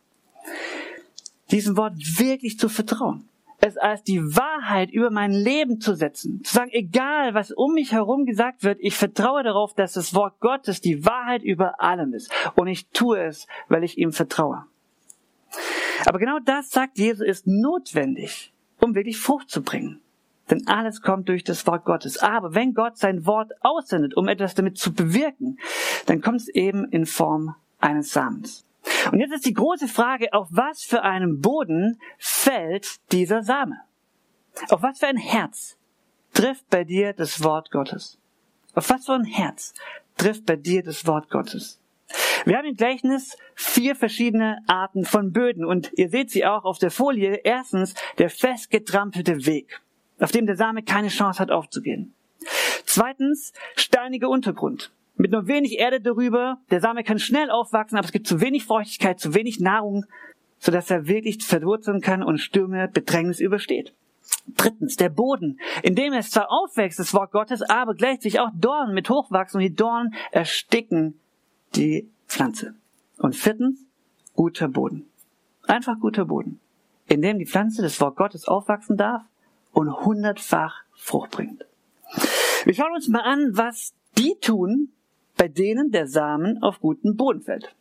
diesem 1.51 1.77
Wort 1.77 1.95
wirklich 2.19 2.59
zu 2.59 2.69
vertrauen. 2.69 3.29
Es 3.61 3.77
als 3.77 4.03
die 4.03 4.21
Wahrheit 4.21 4.91
über 4.91 5.11
mein 5.11 5.33
Leben 5.33 5.81
zu 5.81 5.95
setzen. 5.95 6.43
Zu 6.45 6.55
sagen, 6.55 6.71
egal 6.73 7.35
was 7.35 7.51
um 7.51 7.73
mich 7.73 7.93
herum 7.93 8.27
gesagt 8.27 8.65
wird, 8.65 8.79
ich 8.81 8.97
vertraue 8.97 9.43
darauf, 9.43 9.75
dass 9.75 9.95
das 9.95 10.15
Wort 10.15 10.41
Gottes 10.41 10.81
die 10.81 11.05
Wahrheit 11.05 11.43
über 11.43 11.81
allem 11.81 12.13
ist. 12.13 12.31
Und 12.55 12.67
ich 12.69 12.89
tue 12.89 13.19
es, 13.21 13.47
weil 13.69 13.85
ich 13.85 13.97
ihm 13.97 14.13
vertraue. 14.13 14.65
Aber 16.05 16.19
genau 16.19 16.39
das, 16.45 16.71
sagt 16.71 16.99
Jesus, 16.99 17.27
ist 17.27 17.47
notwendig, 17.47 18.53
um 18.81 18.95
wirklich 18.95 19.17
Frucht 19.19 19.51
zu 19.51 19.63
bringen. 19.63 20.01
Denn 20.51 20.67
alles 20.67 21.03
kommt 21.03 21.29
durch 21.29 21.45
das 21.45 21.67
Wort 21.67 21.85
Gottes. 21.85 22.19
Aber 22.19 22.55
wenn 22.55 22.75
Gott 22.75 22.97
sein 22.97 23.27
Wort 23.27 23.53
aussendet, 23.61 24.17
um 24.17 24.29
etwas 24.29 24.55
damit 24.55 24.79
zu 24.79 24.93
bewirken, 24.93 25.59
dann 26.07 26.21
kommt 26.21 26.41
es 26.41 26.49
eben 26.49 26.89
in 26.91 27.07
Form 27.07 27.57
eines 27.81 28.13
Samens. 28.13 28.65
Und 29.11 29.21
jetzt 29.21 29.33
ist 29.33 29.47
die 29.47 29.55
große 29.55 29.89
Frage, 29.89 30.33
auf 30.33 30.49
was 30.51 30.83
für 30.83 31.03
einem 31.03 31.41
Boden 31.41 31.99
fällt 32.19 32.97
dieser 33.13 33.43
Same? 33.43 33.81
Auf 34.69 34.83
was 34.83 35.01
für 35.01 35.09
ein 35.09 35.17
Herz 35.17 35.77
trifft 36.33 36.69
bei 36.71 36.85
dir 36.85 37.13
das 37.13 37.43
Wort 37.43 37.71
Gottes? 37.71 38.19
Auf 38.75 38.91
was 38.91 39.07
für 39.07 39.15
ein 39.15 39.25
Herz 39.25 39.75
trifft 40.17 40.47
bei 40.47 40.57
dir 40.57 40.83
das 40.83 41.07
Wort 41.07 41.29
Gottes? 41.31 41.81
Wir 42.45 42.59
haben 42.59 42.67
im 42.67 42.77
Gleichnis 42.77 43.37
vier 43.57 43.97
verschiedene 43.97 44.59
Arten 44.69 45.05
von 45.05 45.33
Böden 45.33 45.65
und 45.65 45.91
ihr 45.97 46.09
seht 46.09 46.31
sie 46.31 46.47
auch 46.47 46.65
auf 46.65 46.79
der 46.79 46.93
Folie. 46.93 47.41
Erstens 47.43 47.95
der 48.19 48.31
festgetrampelte 48.31 49.47
Weg 49.47 49.81
auf 50.19 50.33
dem 50.33 50.47
der 50.47 50.57
Same 50.57 50.83
keine 50.83 51.09
Chance 51.09 51.41
hat 51.41 51.51
aufzugehen. 51.51 52.15
Zweitens, 52.85 53.53
steiniger 53.77 54.29
Untergrund. 54.29 54.93
Mit 55.17 55.33
nur 55.33 55.47
wenig 55.47 55.79
Erde 55.79 56.01
darüber. 56.01 56.59
Der 56.71 56.81
Same 56.81 57.03
kann 57.03 57.19
schnell 57.19 57.51
aufwachsen, 57.51 57.97
aber 57.97 58.07
es 58.07 58.13
gibt 58.13 58.27
zu 58.27 58.41
wenig 58.41 58.65
Feuchtigkeit, 58.65 59.19
zu 59.19 59.35
wenig 59.35 59.61
Nahrung, 59.61 60.05
sodass 60.59 60.91
er 60.91 61.07
wirklich 61.07 61.45
verwurzeln 61.45 62.01
kann 62.01 62.23
und 62.23 62.39
Stürme, 62.39 62.89
Bedrängnis 62.89 63.41
übersteht. 63.41 63.95
Drittens, 64.57 64.97
der 64.97 65.09
Boden, 65.09 65.59
in 65.83 65.95
dem 65.95 66.13
es 66.13 66.31
zwar 66.31 66.51
aufwächst, 66.51 66.99
das 66.99 67.15
Wort 67.15 67.33
Gottes, 67.33 67.63
aber 67.63 67.95
gleichzeitig 67.95 68.41
auch 68.41 68.51
Dornen 68.55 68.95
mit 68.95 69.09
hochwachsen 69.09 69.59
und 69.59 69.63
die 69.63 69.75
Dornen 69.75 70.15
ersticken 70.33 71.19
die 71.75 72.09
Pflanze. 72.27 72.75
Und 73.19 73.37
viertens, 73.37 73.85
guter 74.35 74.69
Boden. 74.69 75.07
Einfach 75.67 75.99
guter 76.01 76.25
Boden, 76.27 76.61
in 77.07 77.23
dem 77.23 77.39
die 77.39 77.47
Pflanze 77.47 77.83
das 77.83 78.01
Wort 78.01 78.17
Gottes 78.17 78.47
aufwachsen 78.47 78.97
darf 78.97 79.23
und 79.77 79.93
hundertfach 80.07 80.85
Frucht 80.95 81.33
bringt. 81.33 81.67
Wir 82.65 82.73
schauen 82.73 82.95
uns 82.95 83.09
mal 83.09 83.21
an, 83.21 83.59
was 83.59 83.93
die 84.17 84.35
tun, 84.41 84.89
bei 85.37 85.49
denen 85.49 85.91
der 85.91 86.09
Samen 86.09 86.63
auf 86.63 86.81
guten 86.81 87.15
Boden 87.15 87.43
fällt. 87.43 87.77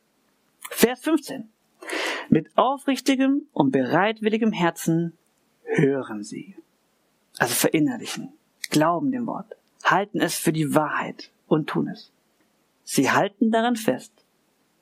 Vers 0.69 0.99
15. 1.03 1.47
Mit 2.27 2.49
aufrichtigem 2.57 3.43
und 3.53 3.71
bereitwilligem 3.71 4.51
Herzen 4.51 5.13
hören 5.63 6.21
sie. 6.21 6.57
Also 7.37 7.53
verinnerlichen, 7.53 8.33
glauben 8.69 9.13
dem 9.13 9.25
Wort, 9.25 9.55
halten 9.85 10.19
es 10.19 10.35
für 10.35 10.51
die 10.51 10.75
Wahrheit 10.75 11.31
und 11.47 11.67
tun 11.67 11.87
es. 11.87 12.11
Sie 12.83 13.09
halten 13.09 13.51
daran 13.51 13.77
fest. 13.77 14.11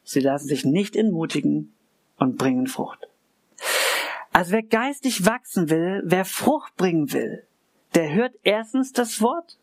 Sie 0.03 0.19
lassen 0.19 0.47
sich 0.47 0.65
nicht 0.65 0.95
entmutigen 0.95 1.73
und 2.17 2.39
bringen 2.39 2.65
Frucht. 2.65 3.07
Also 4.33 4.51
wer 4.51 4.63
geistig 4.63 5.25
wachsen 5.25 5.69
will, 5.69 6.01
wer 6.03 6.25
Frucht 6.25 6.75
bringen 6.75 7.13
will, 7.13 7.47
der 7.93 8.13
hört 8.13 8.33
erstens 8.43 8.91
das 8.91 9.21
Wort, 9.21 9.59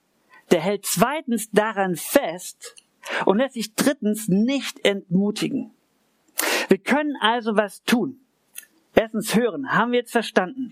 der 0.52 0.60
hält 0.60 0.86
zweitens 0.86 1.50
daran 1.50 1.96
fest 1.96 2.76
und 3.26 3.38
lässt 3.38 3.54
sich 3.54 3.74
drittens 3.74 4.28
nicht 4.28 4.84
entmutigen. 4.84 5.72
Wir 6.68 6.78
können 6.78 7.16
also 7.20 7.56
was 7.56 7.82
tun. 7.82 8.20
Erstens 8.94 9.34
hören, 9.34 9.72
haben 9.72 9.90
wir 9.90 10.00
jetzt 10.00 10.12
verstanden. 10.12 10.70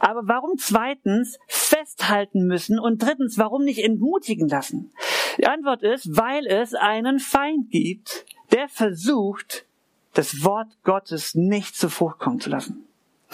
Aber 0.00 0.28
warum 0.28 0.58
zweitens 0.58 1.38
festhalten 1.46 2.46
müssen 2.46 2.78
und 2.78 3.02
drittens 3.02 3.38
warum 3.38 3.64
nicht 3.64 3.82
entmutigen 3.82 4.48
lassen? 4.48 4.92
Die 5.38 5.46
Antwort 5.46 5.82
ist, 5.82 6.16
weil 6.16 6.46
es 6.46 6.74
einen 6.74 7.18
Feind 7.18 7.70
gibt, 7.70 8.26
der 8.52 8.68
versucht, 8.68 9.64
das 10.12 10.44
Wort 10.44 10.68
Gottes 10.84 11.34
nicht 11.34 11.76
zu 11.76 11.88
Frucht 11.88 12.18
kommen 12.18 12.40
zu 12.40 12.50
lassen. 12.50 12.86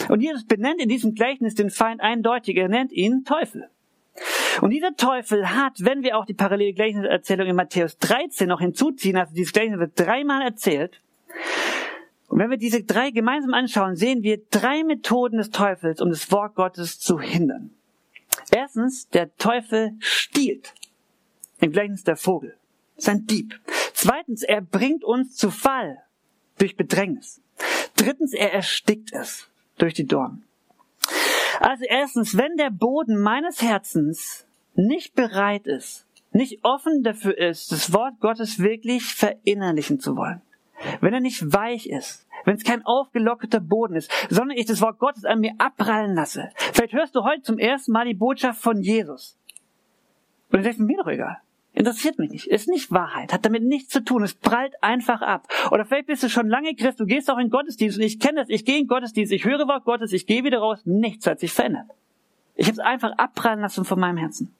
Und 0.09 0.21
Jesus 0.21 0.45
benennt 0.45 0.81
in 0.81 0.89
diesem 0.89 1.15
Gleichnis 1.15 1.55
den 1.55 1.71
Feind 1.71 2.01
eindeutig. 2.01 2.57
Er 2.57 2.69
nennt 2.69 2.93
ihn 2.93 3.25
Teufel. 3.25 3.69
Und 4.63 4.71
dieser 4.71 4.95
Teufel 4.97 5.51
hat, 5.51 5.85
wenn 5.85 6.03
wir 6.03 6.17
auch 6.17 6.25
die 6.25 6.35
parallele 6.35 6.73
Gleichniserzählung 6.73 7.49
in 7.49 7.57
Matthäus 7.57 7.99
13 7.99 8.49
noch 8.49 8.61
hinzuziehen, 8.61 9.17
also 9.17 9.35
dieses 9.35 9.53
Gleichnis 9.53 9.79
wird 9.79 9.99
dreimal 9.99 10.43
erzählt, 10.43 11.01
und 12.29 12.41
wenn 12.41 12.51
wir 12.51 12.57
diese 12.57 12.83
drei 12.83 13.11
gemeinsam 13.11 13.55
anschauen, 13.55 13.95
sehen 13.95 14.23
wir 14.23 14.39
drei 14.51 14.83
Methoden 14.83 15.39
des 15.39 15.51
Teufels, 15.51 16.01
um 16.01 16.11
das 16.11 16.31
Wort 16.33 16.55
Gottes 16.55 16.99
zu 16.99 17.21
hindern. 17.21 17.71
Erstens, 18.51 19.09
der 19.09 19.35
Teufel 19.37 19.93
stiehlt. 20.01 20.75
Im 21.61 21.73
Gleichnis 21.73 22.03
der 22.05 22.17
Vogel. 22.17 22.57
Sein 22.97 23.27
Dieb. 23.27 23.59
Zweitens, 23.93 24.43
er 24.43 24.61
bringt 24.61 25.05
uns 25.05 25.37
zu 25.37 25.51
Fall 25.51 25.99
durch 26.59 26.77
Bedrängnis. 26.77 27.41
Drittens, 27.97 28.33
er 28.33 28.53
erstickt 28.53 29.13
es 29.13 29.49
durch 29.79 29.95
die 29.95 30.07
Dornen. 30.07 30.45
Also 31.61 31.85
erstens, 31.89 32.37
wenn 32.37 32.57
der 32.57 32.71
Boden 32.71 33.21
meines 33.21 33.63
Herzens 33.63 34.47
nicht 34.75 35.15
bereit 35.15 35.67
ist, 35.67 36.07
nicht 36.33 36.65
offen 36.65 37.03
dafür 37.03 37.37
ist, 37.37 37.73
das 37.73 37.93
Wort 37.93 38.21
Gottes 38.21 38.59
wirklich 38.59 39.15
verinnerlichen 39.15 40.01
zu 40.01 40.17
wollen, 40.17 40.43
wenn 41.01 41.15
er 41.15 41.21
nicht 41.21 41.53
weich 41.53 41.87
ist, 41.87 42.27
wenn 42.45 42.57
es 42.57 42.65
kein 42.65 42.85
aufgelockerter 42.85 43.61
Boden 43.61 43.97
ist, 43.97 44.11
sondern 44.29 44.57
ich 44.57 44.67
das 44.67 44.81
Wort 44.81 44.99
Gottes 44.99 45.25
an 45.25 45.41
mir 45.41 45.55
abprallen 45.59 46.15
lasse. 46.15 46.51
Vielleicht 46.73 46.93
hörst 46.93 47.15
du 47.15 47.25
heute 47.25 47.43
zum 47.43 47.59
ersten 47.59 47.93
Mal 47.93 48.07
die 48.07 48.15
Botschaft 48.15 48.61
von 48.61 48.83
Jesus. 48.83 49.39
Und 50.53 50.63
denkst 50.63 50.79
du, 50.79 50.85
mir 50.85 50.99
doch 50.99 51.09
egal. 51.09 51.39
Interessiert 51.77 52.19
mich 52.19 52.31
nicht. 52.31 52.47
Ist 52.47 52.69
nicht 52.69 52.91
Wahrheit. 52.91 53.35
Hat 53.35 53.45
damit 53.45 53.63
nichts 53.63 53.91
zu 53.91 54.03
tun. 54.03 54.23
Es 54.23 54.33
prallt 54.33 54.73
einfach 54.83 55.21
ab. 55.21 55.47
Oder 55.71 55.85
vielleicht 55.85 56.07
bist 56.07 56.23
du 56.23 56.31
schon 56.31 56.49
lange 56.49 56.75
Christ. 56.75 56.99
Du 56.99 57.05
gehst 57.05 57.31
auch 57.31 57.37
in 57.37 57.51
Gottesdienst. 57.51 57.99
Und 57.99 58.05
ich 58.05 58.19
kenne 58.19 58.41
das. 58.41 58.49
Ich 58.49 58.65
gehe 58.65 58.79
in 58.79 58.87
Gottesdienst. 58.87 59.31
Ich 59.31 59.45
höre 59.45 59.69
Wort 59.69 59.85
Gottes. 59.85 60.15
Ich 60.15 60.27
gehe 60.27 60.43
wieder 60.43 60.61
raus. 60.61 60.81
Nichts 60.87 61.27
hat 61.27 61.39
sich 61.39 61.53
verändert. 61.53 61.85
Ich 62.55 62.67
habe 62.67 62.73
es 62.73 62.79
einfach 62.79 63.13
abprallen 63.19 63.61
lassen 63.61 63.85
von 63.85 64.01
meinem 64.01 64.17
Herzen. 64.17 64.57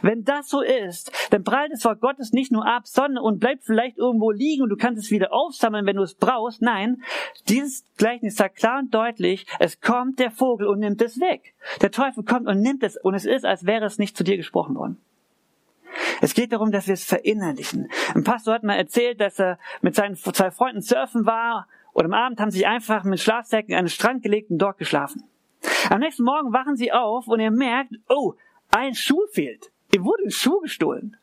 Wenn 0.00 0.24
das 0.24 0.48
so 0.48 0.62
ist, 0.62 1.12
dann 1.30 1.44
prallt 1.44 1.70
das 1.70 1.84
Wort 1.84 2.00
Gottes 2.00 2.32
nicht 2.32 2.50
nur 2.50 2.66
ab, 2.66 2.86
sondern 2.86 3.22
und 3.22 3.38
bleibt 3.38 3.64
vielleicht 3.64 3.98
irgendwo 3.98 4.30
liegen 4.30 4.62
und 4.62 4.70
du 4.70 4.76
kannst 4.76 5.02
es 5.02 5.10
wieder 5.10 5.34
aufsammeln, 5.34 5.84
wenn 5.84 5.96
du 5.96 6.02
es 6.02 6.14
brauchst. 6.14 6.62
Nein, 6.62 7.02
dieses 7.48 7.84
Gleichnis 7.98 8.36
sagt 8.36 8.56
klar 8.56 8.78
und 8.78 8.94
deutlich, 8.94 9.44
es 9.58 9.80
kommt 9.80 10.18
der 10.18 10.30
Vogel 10.30 10.68
und 10.68 10.78
nimmt 10.78 11.02
es 11.02 11.20
weg. 11.20 11.54
Der 11.82 11.90
Teufel 11.90 12.22
kommt 12.24 12.46
und 12.46 12.60
nimmt 12.60 12.82
es 12.84 12.96
und 12.96 13.14
es 13.14 13.26
ist, 13.26 13.44
als 13.44 13.66
wäre 13.66 13.84
es 13.84 13.98
nicht 13.98 14.16
zu 14.16 14.24
dir 14.24 14.36
gesprochen 14.36 14.76
worden. 14.76 14.98
Es 16.22 16.34
geht 16.34 16.52
darum, 16.52 16.70
dass 16.70 16.86
wir 16.86 16.94
es 16.94 17.04
verinnerlichen. 17.04 17.90
Ein 18.14 18.22
Pastor 18.22 18.54
hat 18.54 18.62
mal 18.62 18.76
erzählt, 18.76 19.20
dass 19.20 19.40
er 19.40 19.58
mit 19.80 19.96
seinen 19.96 20.14
zwei 20.14 20.52
Freunden 20.52 20.80
surfen 20.80 21.26
war 21.26 21.66
und 21.92 22.04
am 22.04 22.12
Abend 22.12 22.38
haben 22.38 22.52
sie 22.52 22.64
einfach 22.64 23.02
mit 23.02 23.18
Schlafsäcken 23.18 23.74
an 23.74 23.86
den 23.86 23.90
Strand 23.90 24.22
gelegt 24.22 24.48
und 24.48 24.58
dort 24.58 24.78
geschlafen. 24.78 25.24
Am 25.90 25.98
nächsten 25.98 26.22
Morgen 26.22 26.52
wachen 26.52 26.76
sie 26.76 26.92
auf 26.92 27.26
und 27.26 27.40
er 27.40 27.50
merkt, 27.50 27.94
oh, 28.08 28.34
ein 28.70 28.94
Schuh 28.94 29.26
fehlt. 29.32 29.72
Ihm 29.92 30.04
wurde 30.04 30.22
ein 30.22 30.30
Schuh 30.30 30.60
gestohlen. 30.60 31.16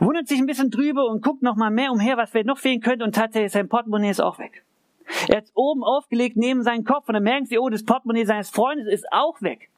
Wundert 0.00 0.26
sich 0.26 0.40
ein 0.40 0.46
bisschen 0.46 0.70
drüber 0.70 1.06
und 1.06 1.22
guckt 1.22 1.42
noch 1.42 1.54
mal 1.54 1.70
mehr 1.70 1.92
umher, 1.92 2.16
was 2.16 2.30
vielleicht 2.30 2.48
noch 2.48 2.58
fehlen 2.58 2.80
könnte 2.80 3.04
und 3.04 3.14
tatsächlich 3.14 3.52
sein 3.52 3.68
Portemonnaie 3.68 4.10
ist 4.10 4.20
auch 4.20 4.40
weg. 4.40 4.64
Er 5.28 5.36
hat 5.36 5.44
es 5.44 5.52
oben 5.54 5.84
aufgelegt 5.84 6.36
neben 6.36 6.64
seinen 6.64 6.84
Kopf 6.84 7.06
und 7.06 7.14
dann 7.14 7.22
merken 7.22 7.46
sie, 7.46 7.58
oh, 7.60 7.68
das 7.68 7.84
Portemonnaie 7.84 8.24
seines 8.24 8.50
Freundes 8.50 8.88
ist 8.92 9.06
auch 9.12 9.40
weg. 9.42 9.70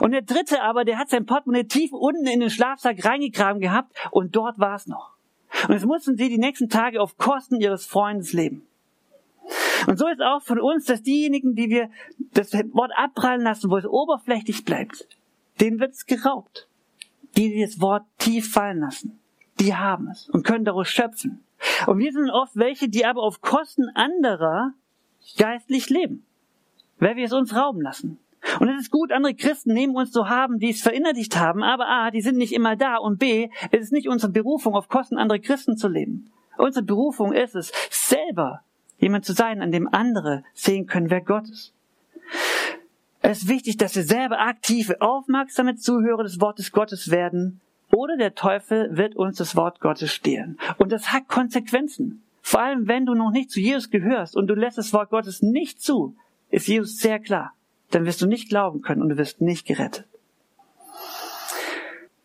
Und 0.00 0.12
der 0.12 0.22
dritte 0.22 0.62
aber, 0.62 0.84
der 0.84 0.98
hat 0.98 1.08
sein 1.08 1.26
Portemonnaie 1.26 1.64
tief 1.64 1.92
unten 1.92 2.26
in 2.26 2.40
den 2.40 2.50
Schlafsack 2.50 3.04
reingegraben 3.04 3.60
gehabt 3.60 3.92
und 4.10 4.36
dort 4.36 4.58
war 4.58 4.74
es 4.74 4.86
noch. 4.86 5.12
Und 5.66 5.74
jetzt 5.74 5.86
mussten 5.86 6.16
sie 6.16 6.28
die 6.28 6.38
nächsten 6.38 6.68
Tage 6.68 7.00
auf 7.00 7.16
Kosten 7.16 7.60
ihres 7.60 7.86
Freundes 7.86 8.32
leben. 8.32 8.66
Und 9.86 9.98
so 9.98 10.06
ist 10.08 10.20
auch 10.20 10.42
von 10.42 10.60
uns, 10.60 10.84
dass 10.84 11.02
diejenigen, 11.02 11.54
die 11.54 11.70
wir 11.70 11.90
das 12.32 12.52
Wort 12.52 12.92
abprallen 12.94 13.42
lassen, 13.42 13.70
wo 13.70 13.76
es 13.76 13.86
oberflächlich 13.86 14.64
bleibt, 14.64 15.06
denen 15.60 15.80
wird 15.80 15.92
es 15.92 16.06
geraubt. 16.06 16.68
Die, 17.36 17.52
die 17.52 17.62
das 17.62 17.80
Wort 17.80 18.04
tief 18.18 18.52
fallen 18.52 18.80
lassen, 18.80 19.20
die 19.60 19.74
haben 19.74 20.08
es 20.08 20.28
und 20.28 20.44
können 20.44 20.64
daraus 20.64 20.88
schöpfen. 20.88 21.44
Und 21.86 21.98
wir 21.98 22.12
sind 22.12 22.30
oft 22.30 22.56
welche, 22.56 22.88
die 22.88 23.04
aber 23.04 23.22
auf 23.22 23.40
Kosten 23.40 23.88
anderer 23.94 24.72
geistlich 25.36 25.90
leben, 25.90 26.24
weil 26.98 27.16
wir 27.16 27.24
es 27.24 27.32
uns 27.32 27.54
rauben 27.54 27.82
lassen. 27.82 28.18
Und 28.58 28.68
es 28.68 28.82
ist 28.82 28.90
gut, 28.90 29.12
andere 29.12 29.34
Christen 29.34 29.74
neben 29.74 29.94
uns 29.94 30.12
zu 30.12 30.28
haben, 30.28 30.58
die 30.58 30.70
es 30.70 30.80
verinnerlicht 30.80 31.36
haben, 31.36 31.62
aber 31.62 31.88
A, 31.88 32.10
die 32.10 32.22
sind 32.22 32.38
nicht 32.38 32.52
immer 32.52 32.76
da 32.76 32.96
und 32.96 33.18
B, 33.18 33.50
es 33.70 33.82
ist 33.82 33.92
nicht 33.92 34.08
unsere 34.08 34.32
Berufung, 34.32 34.74
auf 34.74 34.88
Kosten 34.88 35.18
anderer 35.18 35.38
Christen 35.38 35.76
zu 35.76 35.88
leben. 35.88 36.30
Unsere 36.56 36.84
Berufung 36.84 37.32
ist 37.32 37.54
es, 37.54 37.72
selber 37.90 38.62
jemand 38.98 39.24
zu 39.24 39.32
sein, 39.32 39.62
an 39.62 39.72
dem 39.72 39.88
andere 39.92 40.44
sehen 40.54 40.86
können, 40.86 41.10
wer 41.10 41.20
Gott 41.20 41.48
ist. 41.48 41.72
Es 43.22 43.42
ist 43.42 43.48
wichtig, 43.48 43.76
dass 43.76 43.96
wir 43.96 44.04
selber 44.04 44.40
aktive, 44.40 45.00
aufmerksame 45.00 45.76
Zuhörer 45.76 46.22
des 46.22 46.40
Wortes 46.40 46.72
Gottes 46.72 47.10
werden, 47.10 47.60
oder 47.92 48.16
der 48.16 48.34
Teufel 48.34 48.96
wird 48.96 49.16
uns 49.16 49.36
das 49.36 49.56
Wort 49.56 49.80
Gottes 49.80 50.12
stehlen. 50.12 50.58
Und 50.78 50.92
das 50.92 51.12
hat 51.12 51.28
Konsequenzen. 51.28 52.22
Vor 52.40 52.60
allem, 52.60 52.88
wenn 52.88 53.04
du 53.04 53.14
noch 53.14 53.32
nicht 53.32 53.50
zu 53.50 53.60
Jesus 53.60 53.90
gehörst 53.90 54.36
und 54.36 54.46
du 54.46 54.54
lässt 54.54 54.78
das 54.78 54.92
Wort 54.92 55.10
Gottes 55.10 55.42
nicht 55.42 55.82
zu, 55.82 56.14
ist 56.50 56.68
Jesus 56.68 56.98
sehr 56.98 57.18
klar. 57.18 57.52
Dann 57.90 58.04
wirst 58.06 58.22
du 58.22 58.26
nicht 58.26 58.48
glauben 58.48 58.82
können 58.82 59.02
und 59.02 59.08
du 59.10 59.16
wirst 59.16 59.40
nicht 59.40 59.66
gerettet. 59.66 60.06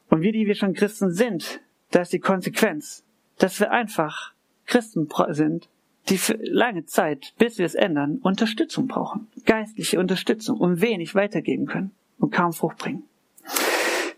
Und 0.10 0.22
wir, 0.22 0.32
die 0.32 0.48
wir 0.48 0.56
schon 0.56 0.74
Christen 0.74 1.12
sind, 1.12 1.60
da 1.92 2.02
ist 2.02 2.14
die 2.14 2.20
Konsequenz, 2.20 3.04
dass 3.38 3.60
wir 3.60 3.72
einfach 3.72 4.34
Christen 4.66 5.10
sind, 5.30 5.70
die 6.10 6.18
für 6.18 6.38
lange 6.42 6.86
Zeit, 6.86 7.34
bis 7.38 7.58
wir 7.58 7.66
es 7.66 7.76
ändern, 7.76 8.20
Unterstützung 8.22 8.88
brauchen. 8.88 9.28
Geistliche 9.46 10.00
Unterstützung 10.00 10.60
und 10.60 10.82
wenig 10.82 11.16
weitergeben 11.16 11.66
können 11.66 11.92
und 12.20 12.32
kaum 12.32 12.54
Frucht 12.54 12.78
bringen. 12.78 13.04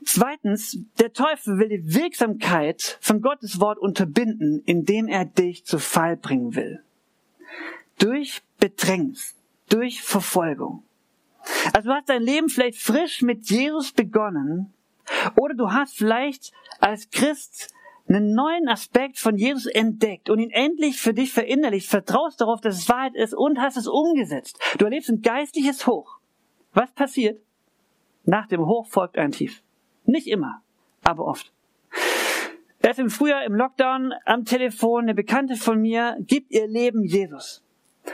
Zweitens, 0.05 0.77
der 0.99 1.13
Teufel 1.13 1.59
will 1.59 1.69
die 1.69 1.93
Wirksamkeit 1.93 2.97
von 3.01 3.21
Gottes 3.21 3.59
Wort 3.59 3.77
unterbinden, 3.77 4.61
indem 4.65 5.07
er 5.07 5.25
dich 5.25 5.65
zu 5.65 5.79
Fall 5.79 6.15
bringen 6.15 6.55
will. 6.55 6.81
Durch 7.99 8.41
Bedrängnis, 8.57 9.35
durch 9.69 10.01
Verfolgung. 10.01 10.83
Also 11.73 11.89
du 11.89 11.95
hast 11.95 12.09
dein 12.09 12.23
Leben 12.23 12.49
vielleicht 12.49 12.81
frisch 12.81 13.21
mit 13.21 13.49
Jesus 13.49 13.91
begonnen 13.91 14.73
oder 15.35 15.53
du 15.53 15.71
hast 15.71 15.97
vielleicht 15.97 16.51
als 16.79 17.09
Christ 17.09 17.73
einen 18.07 18.33
neuen 18.33 18.67
Aspekt 18.69 19.19
von 19.19 19.37
Jesus 19.37 19.65
entdeckt 19.65 20.29
und 20.29 20.39
ihn 20.39 20.51
endlich 20.51 20.99
für 20.99 21.13
dich 21.13 21.33
verinnerlicht, 21.33 21.89
vertraust 21.89 22.39
darauf, 22.39 22.61
dass 22.61 22.77
es 22.77 22.89
Wahrheit 22.89 23.15
ist 23.15 23.33
und 23.33 23.59
hast 23.59 23.77
es 23.77 23.87
umgesetzt. 23.87 24.59
Du 24.77 24.85
erlebst 24.85 25.09
ein 25.09 25.21
geistliches 25.21 25.87
Hoch. 25.87 26.19
Was 26.73 26.91
passiert? 26.91 27.41
Nach 28.23 28.47
dem 28.47 28.65
Hoch 28.65 28.87
folgt 28.87 29.17
ein 29.17 29.31
Tief. 29.31 29.61
Nicht 30.05 30.27
immer, 30.27 30.61
aber 31.03 31.25
oft. 31.25 31.51
Erst 32.81 32.99
im 32.99 33.09
Frühjahr 33.09 33.43
im 33.43 33.55
Lockdown 33.55 34.13
am 34.25 34.45
Telefon 34.45 35.03
eine 35.03 35.13
Bekannte 35.13 35.55
von 35.57 35.81
mir 35.81 36.15
gibt 36.19 36.51
ihr 36.51 36.67
Leben 36.67 37.03
Jesus. 37.03 37.61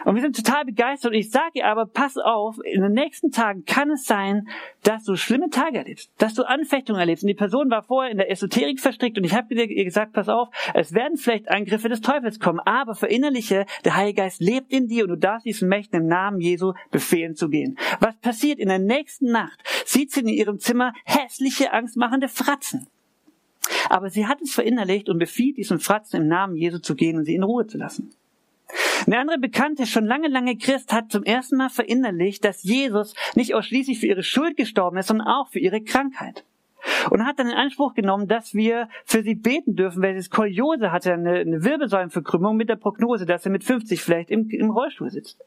Und 0.05 0.15
wir 0.15 0.21
sind 0.21 0.35
total 0.35 0.65
begeistert. 0.65 1.11
Und 1.11 1.17
ich 1.17 1.31
sage 1.31 1.51
ihr 1.55 1.67
aber, 1.67 1.85
pass 1.85 2.17
auf, 2.17 2.57
in 2.63 2.81
den 2.81 2.93
nächsten 2.93 3.31
Tagen 3.31 3.65
kann 3.65 3.91
es 3.91 4.05
sein, 4.05 4.47
dass 4.83 5.03
du 5.03 5.15
schlimme 5.15 5.49
Tage 5.49 5.77
erlebst, 5.77 6.11
dass 6.17 6.33
du 6.33 6.43
Anfechtungen 6.43 6.99
erlebst. 6.99 7.23
Und 7.23 7.29
die 7.29 7.33
Person 7.33 7.69
war 7.69 7.83
vorher 7.83 8.11
in 8.11 8.17
der 8.17 8.29
Esoterik 8.29 8.79
verstrickt 8.79 9.17
und 9.17 9.23
ich 9.23 9.33
habe 9.33 9.53
ihr 9.53 9.85
gesagt, 9.85 10.13
pass 10.13 10.29
auf, 10.29 10.49
es 10.73 10.93
werden 10.93 11.17
vielleicht 11.17 11.49
Angriffe 11.49 11.89
des 11.89 12.01
Teufels 12.01 12.39
kommen, 12.39 12.59
aber 12.59 12.95
verinnerliche, 12.95 13.65
der 13.85 13.95
Heilige 13.95 14.21
Geist 14.21 14.41
lebt 14.41 14.71
in 14.71 14.87
dir 14.87 15.03
und 15.03 15.09
du 15.09 15.17
darfst 15.17 15.45
diesen 15.45 15.69
Mächten 15.69 16.01
im 16.01 16.07
Namen 16.07 16.39
Jesu 16.39 16.73
befehlen 16.91 17.35
zu 17.35 17.49
gehen. 17.49 17.77
Was 17.99 18.15
passiert 18.17 18.59
in 18.59 18.69
der 18.69 18.79
nächsten 18.79 19.31
Nacht? 19.31 19.59
Sieht 19.85 20.11
sie 20.11 20.21
in 20.21 20.27
ihrem 20.27 20.59
Zimmer 20.59 20.93
hässliche, 21.05 21.71
angstmachende 21.71 22.27
Fratzen. 22.27 22.87
Aber 23.89 24.09
sie 24.09 24.27
hat 24.27 24.41
es 24.41 24.53
verinnerlicht 24.53 25.09
und 25.09 25.19
befiehlt 25.19 25.57
diesen 25.57 25.79
Fratzen 25.79 26.23
im 26.23 26.27
Namen 26.27 26.55
Jesu 26.55 26.79
zu 26.79 26.95
gehen 26.95 27.17
und 27.17 27.25
sie 27.25 27.35
in 27.35 27.43
Ruhe 27.43 27.65
zu 27.67 27.77
lassen. 27.77 28.11
Eine 29.05 29.19
andere 29.19 29.37
Bekannte, 29.37 29.85
schon 29.85 30.05
lange, 30.05 30.29
lange 30.29 30.57
Christ, 30.57 30.93
hat 30.93 31.11
zum 31.11 31.23
ersten 31.23 31.57
Mal 31.57 31.69
verinnerlicht, 31.69 32.45
dass 32.45 32.63
Jesus 32.63 33.15
nicht 33.35 33.53
ausschließlich 33.53 33.99
für 33.99 34.07
ihre 34.07 34.23
Schuld 34.23 34.55
gestorben 34.55 34.97
ist, 34.97 35.07
sondern 35.07 35.27
auch 35.27 35.49
für 35.49 35.59
ihre 35.59 35.81
Krankheit. 35.81 36.45
Und 37.09 37.25
hat 37.25 37.39
dann 37.39 37.47
in 37.47 37.53
Anspruch 37.53 37.93
genommen, 37.93 38.27
dass 38.27 38.53
wir 38.53 38.89
für 39.05 39.23
sie 39.23 39.35
beten 39.35 39.75
dürfen, 39.75 40.01
weil 40.01 40.15
sie 40.15 40.21
Skoliose 40.21 40.91
hatte, 40.91 41.13
eine, 41.13 41.35
eine 41.35 41.63
Wirbelsäulenverkrümmung 41.63 42.55
mit 42.57 42.69
der 42.69 42.75
Prognose, 42.75 43.25
dass 43.25 43.45
er 43.45 43.51
mit 43.51 43.63
50 43.63 44.01
vielleicht 44.01 44.29
im, 44.31 44.49
im 44.49 44.69
Rollstuhl 44.69 45.09
sitzt. 45.09 45.39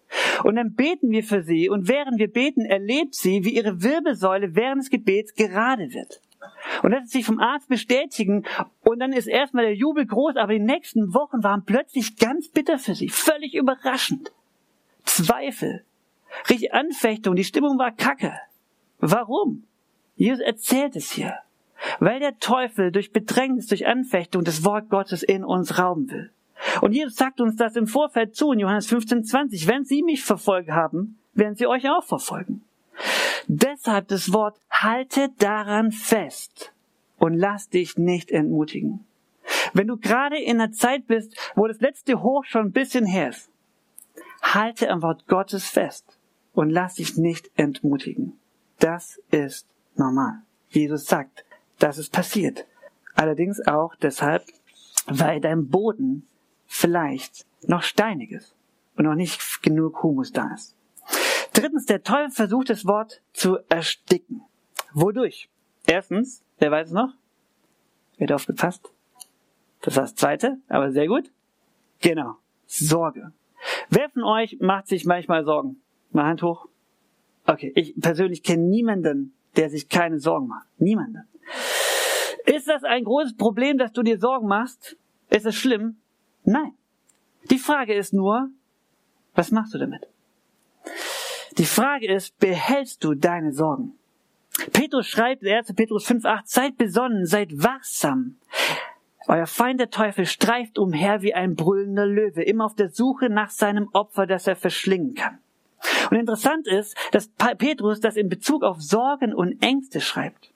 Und 0.45 0.57
dann 0.57 0.75
beten 0.75 1.11
wir 1.11 1.25
für 1.25 1.43
sie 1.43 1.69
und 1.69 1.89
während 1.89 2.19
wir 2.19 2.31
beten, 2.31 2.65
erlebt 2.65 3.15
sie, 3.15 3.45
wie 3.45 3.55
ihre 3.55 3.83
Wirbelsäule 3.83 4.55
während 4.55 4.83
des 4.83 4.91
Gebets 4.91 5.35
gerade 5.35 5.93
wird. 5.93 6.21
Und 6.83 6.91
das 6.91 7.11
sich 7.11 7.25
vom 7.25 7.39
Arzt 7.39 7.69
bestätigen. 7.69 8.45
Und 8.83 8.99
dann 9.01 9.13
ist 9.13 9.27
erstmal 9.27 9.65
der 9.65 9.75
Jubel 9.75 10.07
groß, 10.07 10.37
aber 10.37 10.53
die 10.53 10.61
nächsten 10.61 11.15
Wochen 11.15 11.43
waren 11.43 11.65
plötzlich 11.65 12.17
ganz 12.17 12.49
bitter 12.49 12.79
für 12.79 12.95
sie. 12.95 13.09
Völlig 13.09 13.55
überraschend. 13.55 14.33
Zweifel. 15.05 15.85
Richtig 16.49 16.75
Anfechtung. 16.75 17.37
Die 17.37 17.45
Stimmung 17.45 17.79
war 17.79 17.93
kacke. 17.93 18.33
Warum? 18.99 19.65
Jesus 20.17 20.41
erzählt 20.41 20.97
es 20.97 21.11
hier. 21.11 21.35
Weil 22.01 22.21
der 22.21 22.39
Teufel 22.39 22.91
durch 22.91 23.13
Bedrängnis, 23.13 23.67
durch 23.67 23.87
Anfechtung 23.87 24.45
das 24.45 24.65
Wort 24.65 24.89
Gottes 24.89 25.23
in 25.23 25.45
uns 25.45 25.79
rauben 25.79 26.11
will. 26.11 26.31
Und 26.81 26.93
Jesus 26.93 27.17
sagt 27.17 27.41
uns 27.41 27.57
das 27.57 27.77
im 27.77 27.87
Vorfeld 27.87 28.35
zu 28.35 28.53
in 28.53 28.61
Johannes 28.61 28.87
15, 28.87 29.25
20. 29.25 29.67
Wenn 29.67 29.85
sie 29.85 30.03
mich 30.03 30.25
verfolgt 30.25 30.71
haben, 30.71 31.19
werden 31.35 31.55
sie 31.55 31.67
euch 31.67 31.89
auch 31.91 32.05
verfolgen. 32.05 32.63
Deshalb 33.47 34.09
das 34.09 34.33
Wort, 34.33 34.61
halte 34.71 35.31
daran 35.39 35.93
fest 35.93 36.73
und 37.19 37.35
lass 37.35 37.69
dich 37.69 37.97
nicht 37.97 38.31
entmutigen. 38.31 39.05
Wenn 39.73 39.89
du 39.89 39.97
gerade 39.97 40.39
in 40.39 40.61
einer 40.61 40.73
Zeit 40.73 41.07
bist, 41.07 41.37
wo 41.55 41.67
das 41.67 41.81
letzte 41.81 42.23
Hoch 42.23 42.45
schon 42.45 42.67
ein 42.67 42.73
bisschen 42.73 43.07
her 43.07 43.31
ist, 43.31 43.51
halte 44.43 44.91
am 44.91 45.03
Wort 45.03 45.27
Gottes 45.27 45.67
fest 45.69 46.19
und 46.53 46.71
lass 46.71 46.95
dich 46.95 47.17
nicht 47.17 47.51
entmutigen. 47.57 48.39
Das 48.79 49.21
ist 49.31 49.67
normal. 49.97 50.43
Jesus 50.69 51.07
sagt, 51.07 51.45
dass 51.79 51.99
es 51.99 52.11
passiert. 52.11 52.67
Allerdings 53.15 53.67
auch 53.67 53.95
deshalb, 53.97 54.45
weil 55.07 55.41
dein 55.41 55.69
Boden 55.69 56.27
vielleicht 56.67 57.47
noch 57.63 57.83
steinig 57.83 58.33
ist 58.33 58.55
und 58.97 59.05
noch 59.05 59.15
nicht 59.15 59.63
genug 59.63 60.03
Humus 60.03 60.33
da 60.33 60.53
ist. 60.55 60.76
Drittens, 61.57 61.87
der 61.87 62.03
Teufel 62.03 62.33
versucht 62.33 62.69
das 62.69 62.85
Wort 62.85 63.23
zu 63.33 63.57
ersticken. 63.71 64.43
Wodurch? 64.93 65.49
Erstens, 65.87 66.45
wer 66.59 66.71
weiß 66.71 66.89
es 66.89 66.93
noch? 66.93 67.15
Hat 68.21 68.31
aufgepasst? 68.31 68.93
Das 69.81 69.97
war 69.97 70.03
das 70.03 70.15
zweite, 70.15 70.59
aber 70.69 70.93
sehr 70.93 71.07
gut. 71.07 71.33
Genau. 72.03 72.37
Sorge. 72.67 73.33
Wer 73.89 74.11
von 74.11 74.25
euch 74.25 74.59
macht 74.61 74.89
sich 74.89 75.07
manchmal 75.07 75.47
Sorgen? 75.47 75.81
Mal 76.11 76.27
Hand 76.27 76.43
hoch. 76.43 76.69
Okay, 77.47 77.73
ich 77.75 77.99
persönlich 77.99 78.43
kenne 78.43 78.65
niemanden, 78.65 79.33
der 79.57 79.71
sich 79.71 79.89
keine 79.89 80.19
Sorgen 80.21 80.49
macht. 80.49 80.69
Niemanden. 80.79 81.27
Ist 82.45 82.69
das 82.69 82.85
ein 82.85 83.05
großes 83.05 83.35
Problem, 83.35 83.79
dass 83.79 83.93
du 83.93 84.03
dir 84.03 84.19
Sorgen 84.19 84.47
machst? 84.47 84.99
Ist 85.31 85.47
es 85.47 85.55
schlimm? 85.55 85.97
Nein. 86.45 86.73
Die 87.51 87.59
Frage 87.59 87.95
ist 87.95 88.13
nur, 88.13 88.51
was 89.35 89.53
machst 89.53 89.73
du 89.73 89.79
damit? 89.79 90.07
Die 91.59 91.65
Frage 91.65 92.13
ist, 92.13 92.39
behältst 92.39 93.03
du 93.03 93.15
deine 93.15 93.53
Sorgen? 93.53 93.95
Petrus 94.73 95.07
schreibt, 95.07 95.43
1. 95.43 95.73
Petrus 95.75 96.07
5,8, 96.07 96.43
seid 96.45 96.77
besonnen, 96.77 97.25
seid 97.25 97.51
wachsam. 97.63 98.37
Euer 99.27 99.47
Feind 99.47 99.81
der 99.81 99.91
Teufel 99.91 100.27
streift 100.27 100.79
umher 100.79 101.23
wie 101.23 101.35
ein 101.35 101.55
brüllender 101.55 102.07
Löwe, 102.07 102.43
immer 102.43 102.67
auf 102.67 102.75
der 102.75 102.91
Suche 102.91 103.31
nach 103.31 103.51
seinem 103.51 103.89
Opfer, 103.93 104.27
das 104.27 104.47
er 104.47 104.57
verschlingen 104.57 105.15
kann. 105.15 105.39
Und 106.11 106.19
interessant 106.19 106.67
ist, 106.67 106.95
dass 107.13 107.29
Petrus 107.29 108.01
das 108.01 108.17
in 108.17 108.29
Bezug 108.29 108.63
auf 108.63 108.83
Sorgen 108.83 109.35
und 109.35 109.63
Ängste 109.63 110.01
schreibt. 110.01 110.51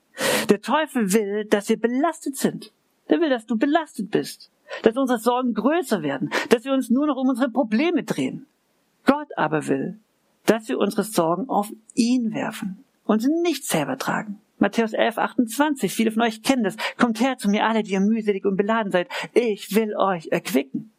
Der 0.51 0.61
Teufel 0.61 1.13
will, 1.13 1.47
dass 1.47 1.69
wir 1.69 1.81
belastet 1.81 2.37
sind. 2.37 2.73
Der 3.09 3.21
will, 3.21 3.31
dass 3.31 3.47
du 3.47 3.57
belastet 3.57 4.11
bist. 4.11 4.51
Dass 4.83 4.97
unsere 4.97 5.19
Sorgen 5.19 5.55
größer 5.55 6.03
werden. 6.03 6.31
Dass 6.51 6.65
wir 6.65 6.73
uns 6.73 6.91
nur 6.91 7.07
noch 7.07 7.17
um 7.17 7.29
unsere 7.29 7.51
Probleme 7.51 8.05
drehen. 8.05 8.47
Gott 9.05 9.29
aber 9.37 9.67
will, 9.67 9.99
dass 10.47 10.69
wir 10.69 10.79
unsere 10.79 11.05
Sorgen 11.05 11.49
auf 11.49 11.71
ihn 11.95 12.35
werfen 12.35 12.85
und 13.05 13.21
sie 13.21 13.31
nicht 13.43 13.65
selber 13.65 13.99
tragen. 13.99 14.41
Matthäus 14.59 14.93
11, 14.93 15.19
28, 15.19 15.93
viele 15.93 16.13
von 16.13 16.23
euch 16.23 16.43
kennen 16.43 16.65
das. 16.65 16.77
Kommt 16.99 17.21
her 17.21 17.39
zu 17.39 17.49
mir 17.49 17.67
alle, 17.67 17.83
die 17.83 17.93
ihr 17.93 18.01
mühselig 18.01 18.45
und 18.45 18.57
beladen 18.57 18.93
seid. 18.93 19.09
Ich 19.33 19.75
will 19.75 19.97
euch 19.97 20.29
erquicken. 20.29 20.93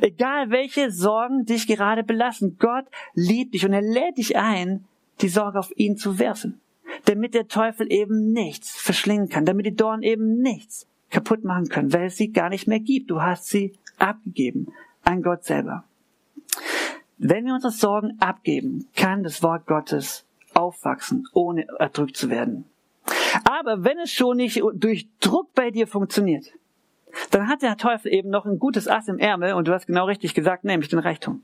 Egal 0.00 0.50
welche 0.50 0.90
Sorgen 0.90 1.44
dich 1.44 1.68
gerade 1.68 2.02
belassen, 2.02 2.56
Gott 2.58 2.86
liebt 3.14 3.54
dich 3.54 3.64
und 3.64 3.72
er 3.72 3.82
lädt 3.82 4.18
dich 4.18 4.36
ein, 4.36 4.84
die 5.20 5.28
Sorge 5.28 5.58
auf 5.58 5.72
ihn 5.76 5.96
zu 5.96 6.18
werfen. 6.18 6.60
Damit 7.04 7.34
der 7.34 7.46
Teufel 7.46 7.92
eben 7.92 8.32
nichts 8.32 8.80
verschlingen 8.80 9.28
kann, 9.28 9.44
damit 9.44 9.66
die 9.66 9.76
Dornen 9.76 10.02
eben 10.02 10.40
nichts 10.40 10.88
kaputt 11.10 11.44
machen 11.44 11.68
können, 11.68 11.92
weil 11.92 12.06
es 12.06 12.16
sie 12.16 12.32
gar 12.32 12.48
nicht 12.48 12.66
mehr 12.66 12.80
gibt. 12.80 13.10
Du 13.10 13.22
hast 13.22 13.46
sie 13.46 13.72
abgegeben 13.98 14.72
an 15.04 15.22
Gott 15.22 15.44
selber. 15.44 15.84
Wenn 17.22 17.44
wir 17.44 17.52
unsere 17.52 17.70
Sorgen 17.70 18.16
abgeben, 18.18 18.88
kann 18.96 19.22
das 19.22 19.42
Wort 19.42 19.66
Gottes 19.66 20.24
aufwachsen, 20.54 21.28
ohne 21.34 21.66
erdrückt 21.78 22.16
zu 22.16 22.30
werden. 22.30 22.64
Aber 23.44 23.84
wenn 23.84 23.98
es 23.98 24.10
schon 24.10 24.38
nicht 24.38 24.62
durch 24.72 25.06
Druck 25.20 25.52
bei 25.54 25.70
dir 25.70 25.86
funktioniert, 25.86 26.46
dann 27.30 27.46
hat 27.46 27.60
der 27.60 27.76
Teufel 27.76 28.10
eben 28.10 28.30
noch 28.30 28.46
ein 28.46 28.58
gutes 28.58 28.88
Ass 28.88 29.06
im 29.08 29.18
Ärmel 29.18 29.52
und 29.52 29.68
du 29.68 29.74
hast 29.74 29.86
genau 29.86 30.06
richtig 30.06 30.32
gesagt, 30.32 30.64
nämlich 30.64 30.88
den 30.88 30.98
Reichtum. 30.98 31.42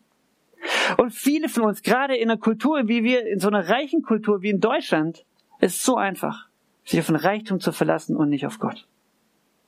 Und 0.97 1.11
viele 1.11 1.51
von 1.51 1.65
uns, 1.65 1.83
gerade 1.83 2.17
in 2.17 2.31
einer 2.31 2.41
Kultur, 2.41 2.89
wie 2.89 3.05
wir, 3.05 3.27
in 3.27 3.39
so 3.39 3.49
einer 3.49 3.69
reichen 3.69 4.01
Kultur 4.01 4.41
wie 4.41 4.51
in 4.51 4.61
Deutschland, 4.61 5.27
ist 5.61 5.77
es 5.77 5.83
so 5.83 5.97
einfach, 5.97 6.49
sich 6.87 7.01
auf 7.01 7.09
den 7.09 7.17
Reichtum 7.17 7.61
zu 7.61 7.73
verlassen 7.73 8.17
und 8.17 8.31
nicht 8.31 8.47
auf 8.47 8.59
Gott. 8.59 8.87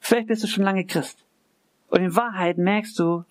Vielleicht 0.01 0.29
bist 0.29 0.43
du 0.43 0.47
schon 0.47 0.65
lange 0.65 0.87
Christ. 0.87 1.23
Und 1.91 2.01
in 2.01 2.17
Wahrheit 2.17 2.57
merkst 2.57 2.99
du, 2.99 3.25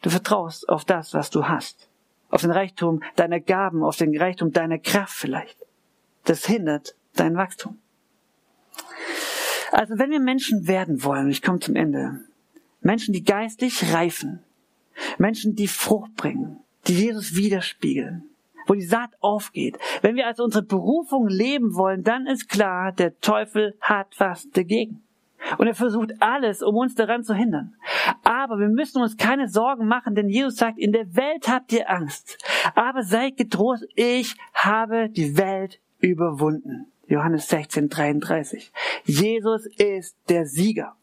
du 0.00 0.10
vertraust 0.10 0.68
auf 0.68 0.84
das, 0.84 1.14
was 1.14 1.30
du 1.30 1.46
hast 1.46 1.88
auf 2.32 2.40
den 2.40 2.50
Reichtum 2.50 3.02
deiner 3.14 3.38
Gaben, 3.38 3.84
auf 3.84 3.96
den 3.96 4.16
Reichtum 4.16 4.52
deiner 4.52 4.78
Kraft 4.78 5.14
vielleicht. 5.14 5.56
Das 6.24 6.46
hindert 6.46 6.96
dein 7.14 7.36
Wachstum. 7.36 7.78
Also 9.70 9.98
wenn 9.98 10.10
wir 10.10 10.20
Menschen 10.20 10.66
werden 10.66 11.04
wollen, 11.04 11.30
ich 11.30 11.42
komme 11.42 11.60
zum 11.60 11.76
Ende, 11.76 12.20
Menschen, 12.80 13.12
die 13.12 13.22
geistlich 13.22 13.92
reifen, 13.92 14.40
Menschen, 15.18 15.54
die 15.54 15.68
Frucht 15.68 16.14
bringen, 16.16 16.58
die 16.86 16.94
Jesus 16.94 17.36
widerspiegeln, 17.36 18.24
wo 18.66 18.74
die 18.74 18.82
Saat 18.82 19.10
aufgeht. 19.20 19.78
Wenn 20.00 20.16
wir 20.16 20.26
also 20.26 20.42
unsere 20.42 20.64
Berufung 20.64 21.28
leben 21.28 21.74
wollen, 21.74 22.02
dann 22.02 22.26
ist 22.26 22.48
klar, 22.48 22.92
der 22.92 23.18
Teufel 23.20 23.76
hat 23.80 24.08
was 24.18 24.48
dagegen. 24.50 25.02
Und 25.58 25.66
er 25.66 25.74
versucht 25.74 26.12
alles, 26.20 26.62
um 26.62 26.76
uns 26.76 26.94
daran 26.94 27.24
zu 27.24 27.34
hindern. 27.34 27.74
Aber 28.24 28.58
wir 28.58 28.68
müssen 28.68 29.02
uns 29.02 29.16
keine 29.16 29.48
Sorgen 29.48 29.86
machen, 29.86 30.14
denn 30.14 30.28
Jesus 30.28 30.56
sagt, 30.56 30.78
in 30.78 30.92
der 30.92 31.14
Welt 31.16 31.48
habt 31.48 31.72
ihr 31.72 31.90
Angst. 31.90 32.38
Aber 32.74 33.02
seid 33.02 33.36
getrost, 33.36 33.84
ich 33.94 34.36
habe 34.54 35.08
die 35.08 35.36
Welt 35.36 35.80
überwunden. 36.00 36.86
Johannes 37.06 37.48
16, 37.48 37.88
33. 37.88 38.72
Jesus 39.04 39.66
ist 39.76 40.16
der 40.28 40.46
Sieger. 40.46 40.96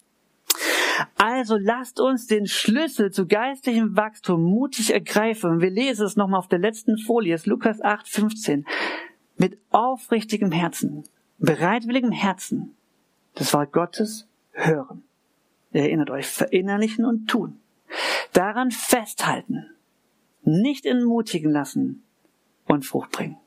Also 1.17 1.57
lasst 1.57 1.99
uns 1.99 2.27
den 2.27 2.47
Schlüssel 2.47 3.11
zu 3.11 3.27
geistlichem 3.27 3.95
Wachstum 3.95 4.43
mutig 4.43 4.93
ergreifen. 4.93 5.61
Wir 5.61 5.69
lesen 5.69 6.05
es 6.05 6.15
nochmal 6.15 6.39
auf 6.39 6.47
der 6.47 6.59
letzten 6.59 6.97
Folie, 6.97 7.35
es 7.35 7.41
ist 7.41 7.47
Lukas 7.47 7.81
8, 7.81 8.07
15. 8.07 8.65
Mit 9.37 9.57
aufrichtigem 9.69 10.51
Herzen, 10.51 11.03
bereitwilligem 11.37 12.11
Herzen, 12.11 12.75
das 13.35 13.53
Wort 13.53 13.71
Gottes 13.71 14.28
hören. 14.65 15.03
Erinnert 15.71 16.09
euch, 16.09 16.27
verinnerlichen 16.27 17.05
und 17.05 17.27
tun. 17.27 17.59
Daran 18.33 18.71
festhalten, 18.71 19.67
nicht 20.43 20.85
entmutigen 20.85 21.51
lassen 21.51 22.03
und 22.65 22.85
Frucht 22.85 23.11
bringen. 23.11 23.37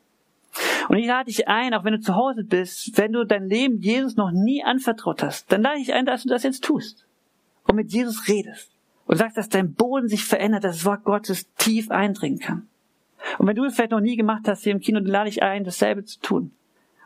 Und 0.89 0.99
ich 0.99 1.07
lade 1.07 1.27
dich 1.27 1.49
ein, 1.49 1.75
auch 1.75 1.85
wenn 1.85 1.95
du 1.95 2.01
zu 2.01 2.15
Hause 2.15 2.45
bist, 2.45 2.99
wenn 2.99 3.13
du 3.13 3.25
dein 3.25 3.49
Leben 3.49 3.81
Jesus 3.81 4.17
noch 4.17 4.31
nie 4.31 4.63
anvertraut 4.63 5.23
hast, 5.23 5.51
dann 5.51 5.63
lade 5.63 5.81
ich 5.81 5.93
ein, 5.93 6.07
dass 6.07 6.25
du 6.25 6.29
das 6.29 6.43
jetzt 6.43 6.65
tust 6.65 7.07
und 7.65 7.77
mit 7.77 7.93
Jesus 7.93 8.29
redest 8.29 8.71
und 9.07 9.17
sagst, 9.17 9.37
dass 9.37 9.49
dein 9.49 9.75
Boden 9.75 10.09
sich 10.09 10.25
verändert, 10.25 10.65
dass 10.65 10.77
das 10.77 10.85
Wort 10.85 11.05
Gottes 11.05 11.53
tief 11.55 11.91
eindringen 11.91 12.39
kann. 12.39 12.69
Und 13.39 13.47
wenn 13.47 13.57
du 13.57 13.65
es 13.65 13.75
vielleicht 13.75 13.93
noch 13.93 14.01
nie 14.01 14.17
gemacht 14.17 14.49
hast 14.49 14.65
hier 14.65 14.73
im 14.73 14.81
Kino, 14.81 15.01
dann 15.01 15.09
lade 15.09 15.29
ich 15.29 15.43
ein, 15.43 15.65
dasselbe 15.65 16.05
zu 16.05 16.21
tun. 16.21 16.53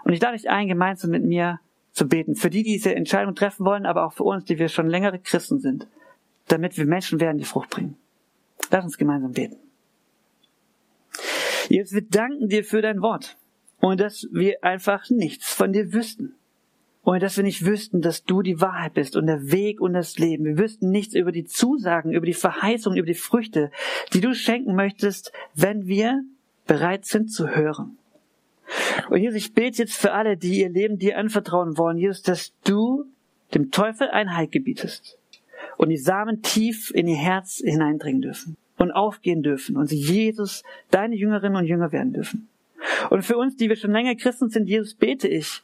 Und 0.05 0.13
ich 0.13 0.21
lade 0.21 0.37
dich 0.37 0.49
ein, 0.49 0.69
gemeinsam 0.69 1.11
mit 1.11 1.25
mir 1.25 1.61
zu 1.97 2.07
beten. 2.07 2.37
Für 2.37 2.51
die, 2.51 2.63
die 2.63 2.75
diese 2.75 2.95
Entscheidung 2.95 3.35
treffen 3.35 3.65
wollen, 3.65 3.87
aber 3.87 4.05
auch 4.05 4.13
für 4.13 4.25
uns, 4.25 4.45
die 4.45 4.59
wir 4.59 4.69
schon 4.69 4.87
längere 4.87 5.19
Christen 5.19 5.61
sind, 5.61 5.89
damit 6.47 6.77
wir 6.77 6.85
Menschen 6.85 7.21
werden, 7.21 7.39
die 7.39 7.45
Frucht 7.45 7.71
bringen. 7.71 7.97
Lass 8.71 8.85
uns 8.85 8.99
gemeinsam 8.99 9.33
beten. 9.33 9.57
Jesus, 11.71 11.95
wir 11.95 12.03
danken 12.03 12.49
dir 12.49 12.65
für 12.65 12.83
dein 12.83 13.01
Wort 13.01 13.39
und 13.81 13.99
dass 13.99 14.29
wir 14.31 14.63
einfach 14.63 15.09
nichts 15.09 15.53
von 15.53 15.73
dir 15.73 15.93
wüssten. 15.93 16.35
Und 17.03 17.23
dass 17.23 17.37
wir 17.37 17.45
nicht 17.45 17.65
wüssten, 17.65 18.03
dass 18.03 18.25
du 18.25 18.43
die 18.43 18.61
Wahrheit 18.61 18.95
bist 18.95 19.17
und 19.17 19.27
der 19.27 19.51
Weg 19.51 19.81
und 19.81 19.93
das 19.95 20.19
Leben. 20.19 20.45
Wir 20.45 20.59
wüssten 20.59 20.91
nichts 20.91 21.15
über 21.15 21.31
die 21.31 21.45
Zusagen, 21.45 22.13
über 22.13 22.27
die 22.27 22.35
Verheißungen, 22.35 22.99
über 22.99 23.07
die 23.07 23.15
Früchte, 23.15 23.71
die 24.13 24.21
du 24.21 24.35
schenken 24.35 24.75
möchtest, 24.75 25.33
wenn 25.55 25.87
wir 25.87 26.25
bereit 26.67 27.07
sind 27.07 27.33
zu 27.33 27.49
hören. 27.49 27.97
Und 29.11 29.19
Jesus, 29.19 29.37
ich 29.37 29.55
bete 29.55 29.79
jetzt 29.79 29.97
für 29.97 30.13
alle, 30.13 30.37
die 30.37 30.61
ihr 30.61 30.69
Leben 30.69 30.99
dir 30.99 31.19
anvertrauen 31.19 31.79
wollen, 31.79 31.99
Jesus, 31.99 32.23
dass 32.23 32.53
du 32.65 33.05
dem 33.55 33.71
Teufel 33.71 34.09
Einheit 34.09 34.53
gebietest 34.53 35.19
und 35.77 35.91
die 35.91 35.97
Samen 35.97 36.43
tief 36.43 36.91
in 36.95 37.07
ihr 37.07 37.17
Herz 37.17 37.63
hineindringen 37.65 38.23
dürfen 38.23 38.57
und 38.79 38.93
aufgehen 38.93 39.43
dürfen 39.43 39.77
und 39.77 39.87
sie 39.87 39.99
Jesus, 39.99 40.63
deine 40.91 41.17
Jüngerinnen 41.17 41.57
und 41.57 41.67
Jünger 41.67 41.93
werden 41.93 42.13
dürfen. 42.13 42.49
Und 43.11 43.23
für 43.23 43.37
uns, 43.37 43.57
die 43.57 43.69
wir 43.69 43.77
schon 43.77 43.93
länger 43.93 44.15
Christen 44.15 44.49
sind, 44.49 44.69
Jesus, 44.69 44.95
bete 44.95 45.29
ich, 45.29 45.63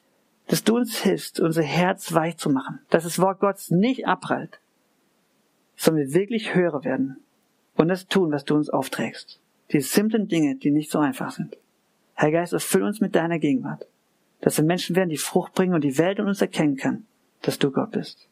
dass 0.48 0.64
du 0.64 0.76
uns 0.76 0.98
hilfst, 1.02 1.40
unser 1.40 1.62
Herz 1.62 2.12
weich 2.12 2.36
zu 2.36 2.50
machen, 2.50 2.80
dass 2.90 3.04
das 3.04 3.18
Wort 3.18 3.40
Gottes 3.40 3.70
nicht 3.70 4.06
abprallt, 4.06 4.60
sondern 5.76 6.06
wir 6.06 6.14
wirklich 6.14 6.54
höher 6.54 6.84
werden 6.84 7.16
und 7.76 7.88
das 7.88 8.06
tun, 8.06 8.32
was 8.32 8.44
du 8.44 8.54
uns 8.54 8.70
aufträgst. 8.70 9.40
Die 9.72 9.80
simplen 9.80 10.28
Dinge, 10.28 10.56
die 10.56 10.70
nicht 10.70 10.90
so 10.90 10.98
einfach 10.98 11.30
sind. 11.30 11.56
Herr 12.14 12.30
Geist, 12.30 12.52
erfüll 12.52 12.82
uns 12.82 13.00
mit 13.00 13.14
deiner 13.14 13.38
Gegenwart, 13.38 13.86
dass 14.40 14.56
wir 14.56 14.64
Menschen 14.64 14.96
werden, 14.96 15.08
die 15.08 15.16
Frucht 15.16 15.54
bringen 15.54 15.74
und 15.74 15.82
die 15.82 15.98
Welt 15.98 16.18
in 16.18 16.26
uns 16.26 16.40
erkennen 16.40 16.76
kann, 16.76 17.04
dass 17.42 17.58
du 17.58 17.70
Gott 17.70 17.92
bist. 17.92 18.28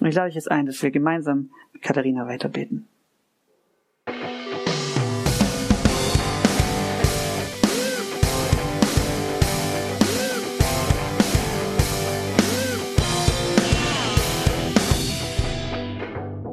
Und 0.00 0.06
ich 0.06 0.14
lade 0.14 0.28
dich 0.28 0.36
jetzt 0.36 0.50
ein, 0.50 0.66
dass 0.66 0.82
wir 0.82 0.90
gemeinsam 0.90 1.50
mit 1.72 1.82
Katharina 1.82 2.26
weiterbeten. 2.26 2.86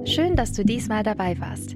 Schön, 0.05 0.35
dass 0.35 0.53
du 0.53 0.63
diesmal 0.63 1.03
dabei 1.03 1.37
warst. 1.39 1.75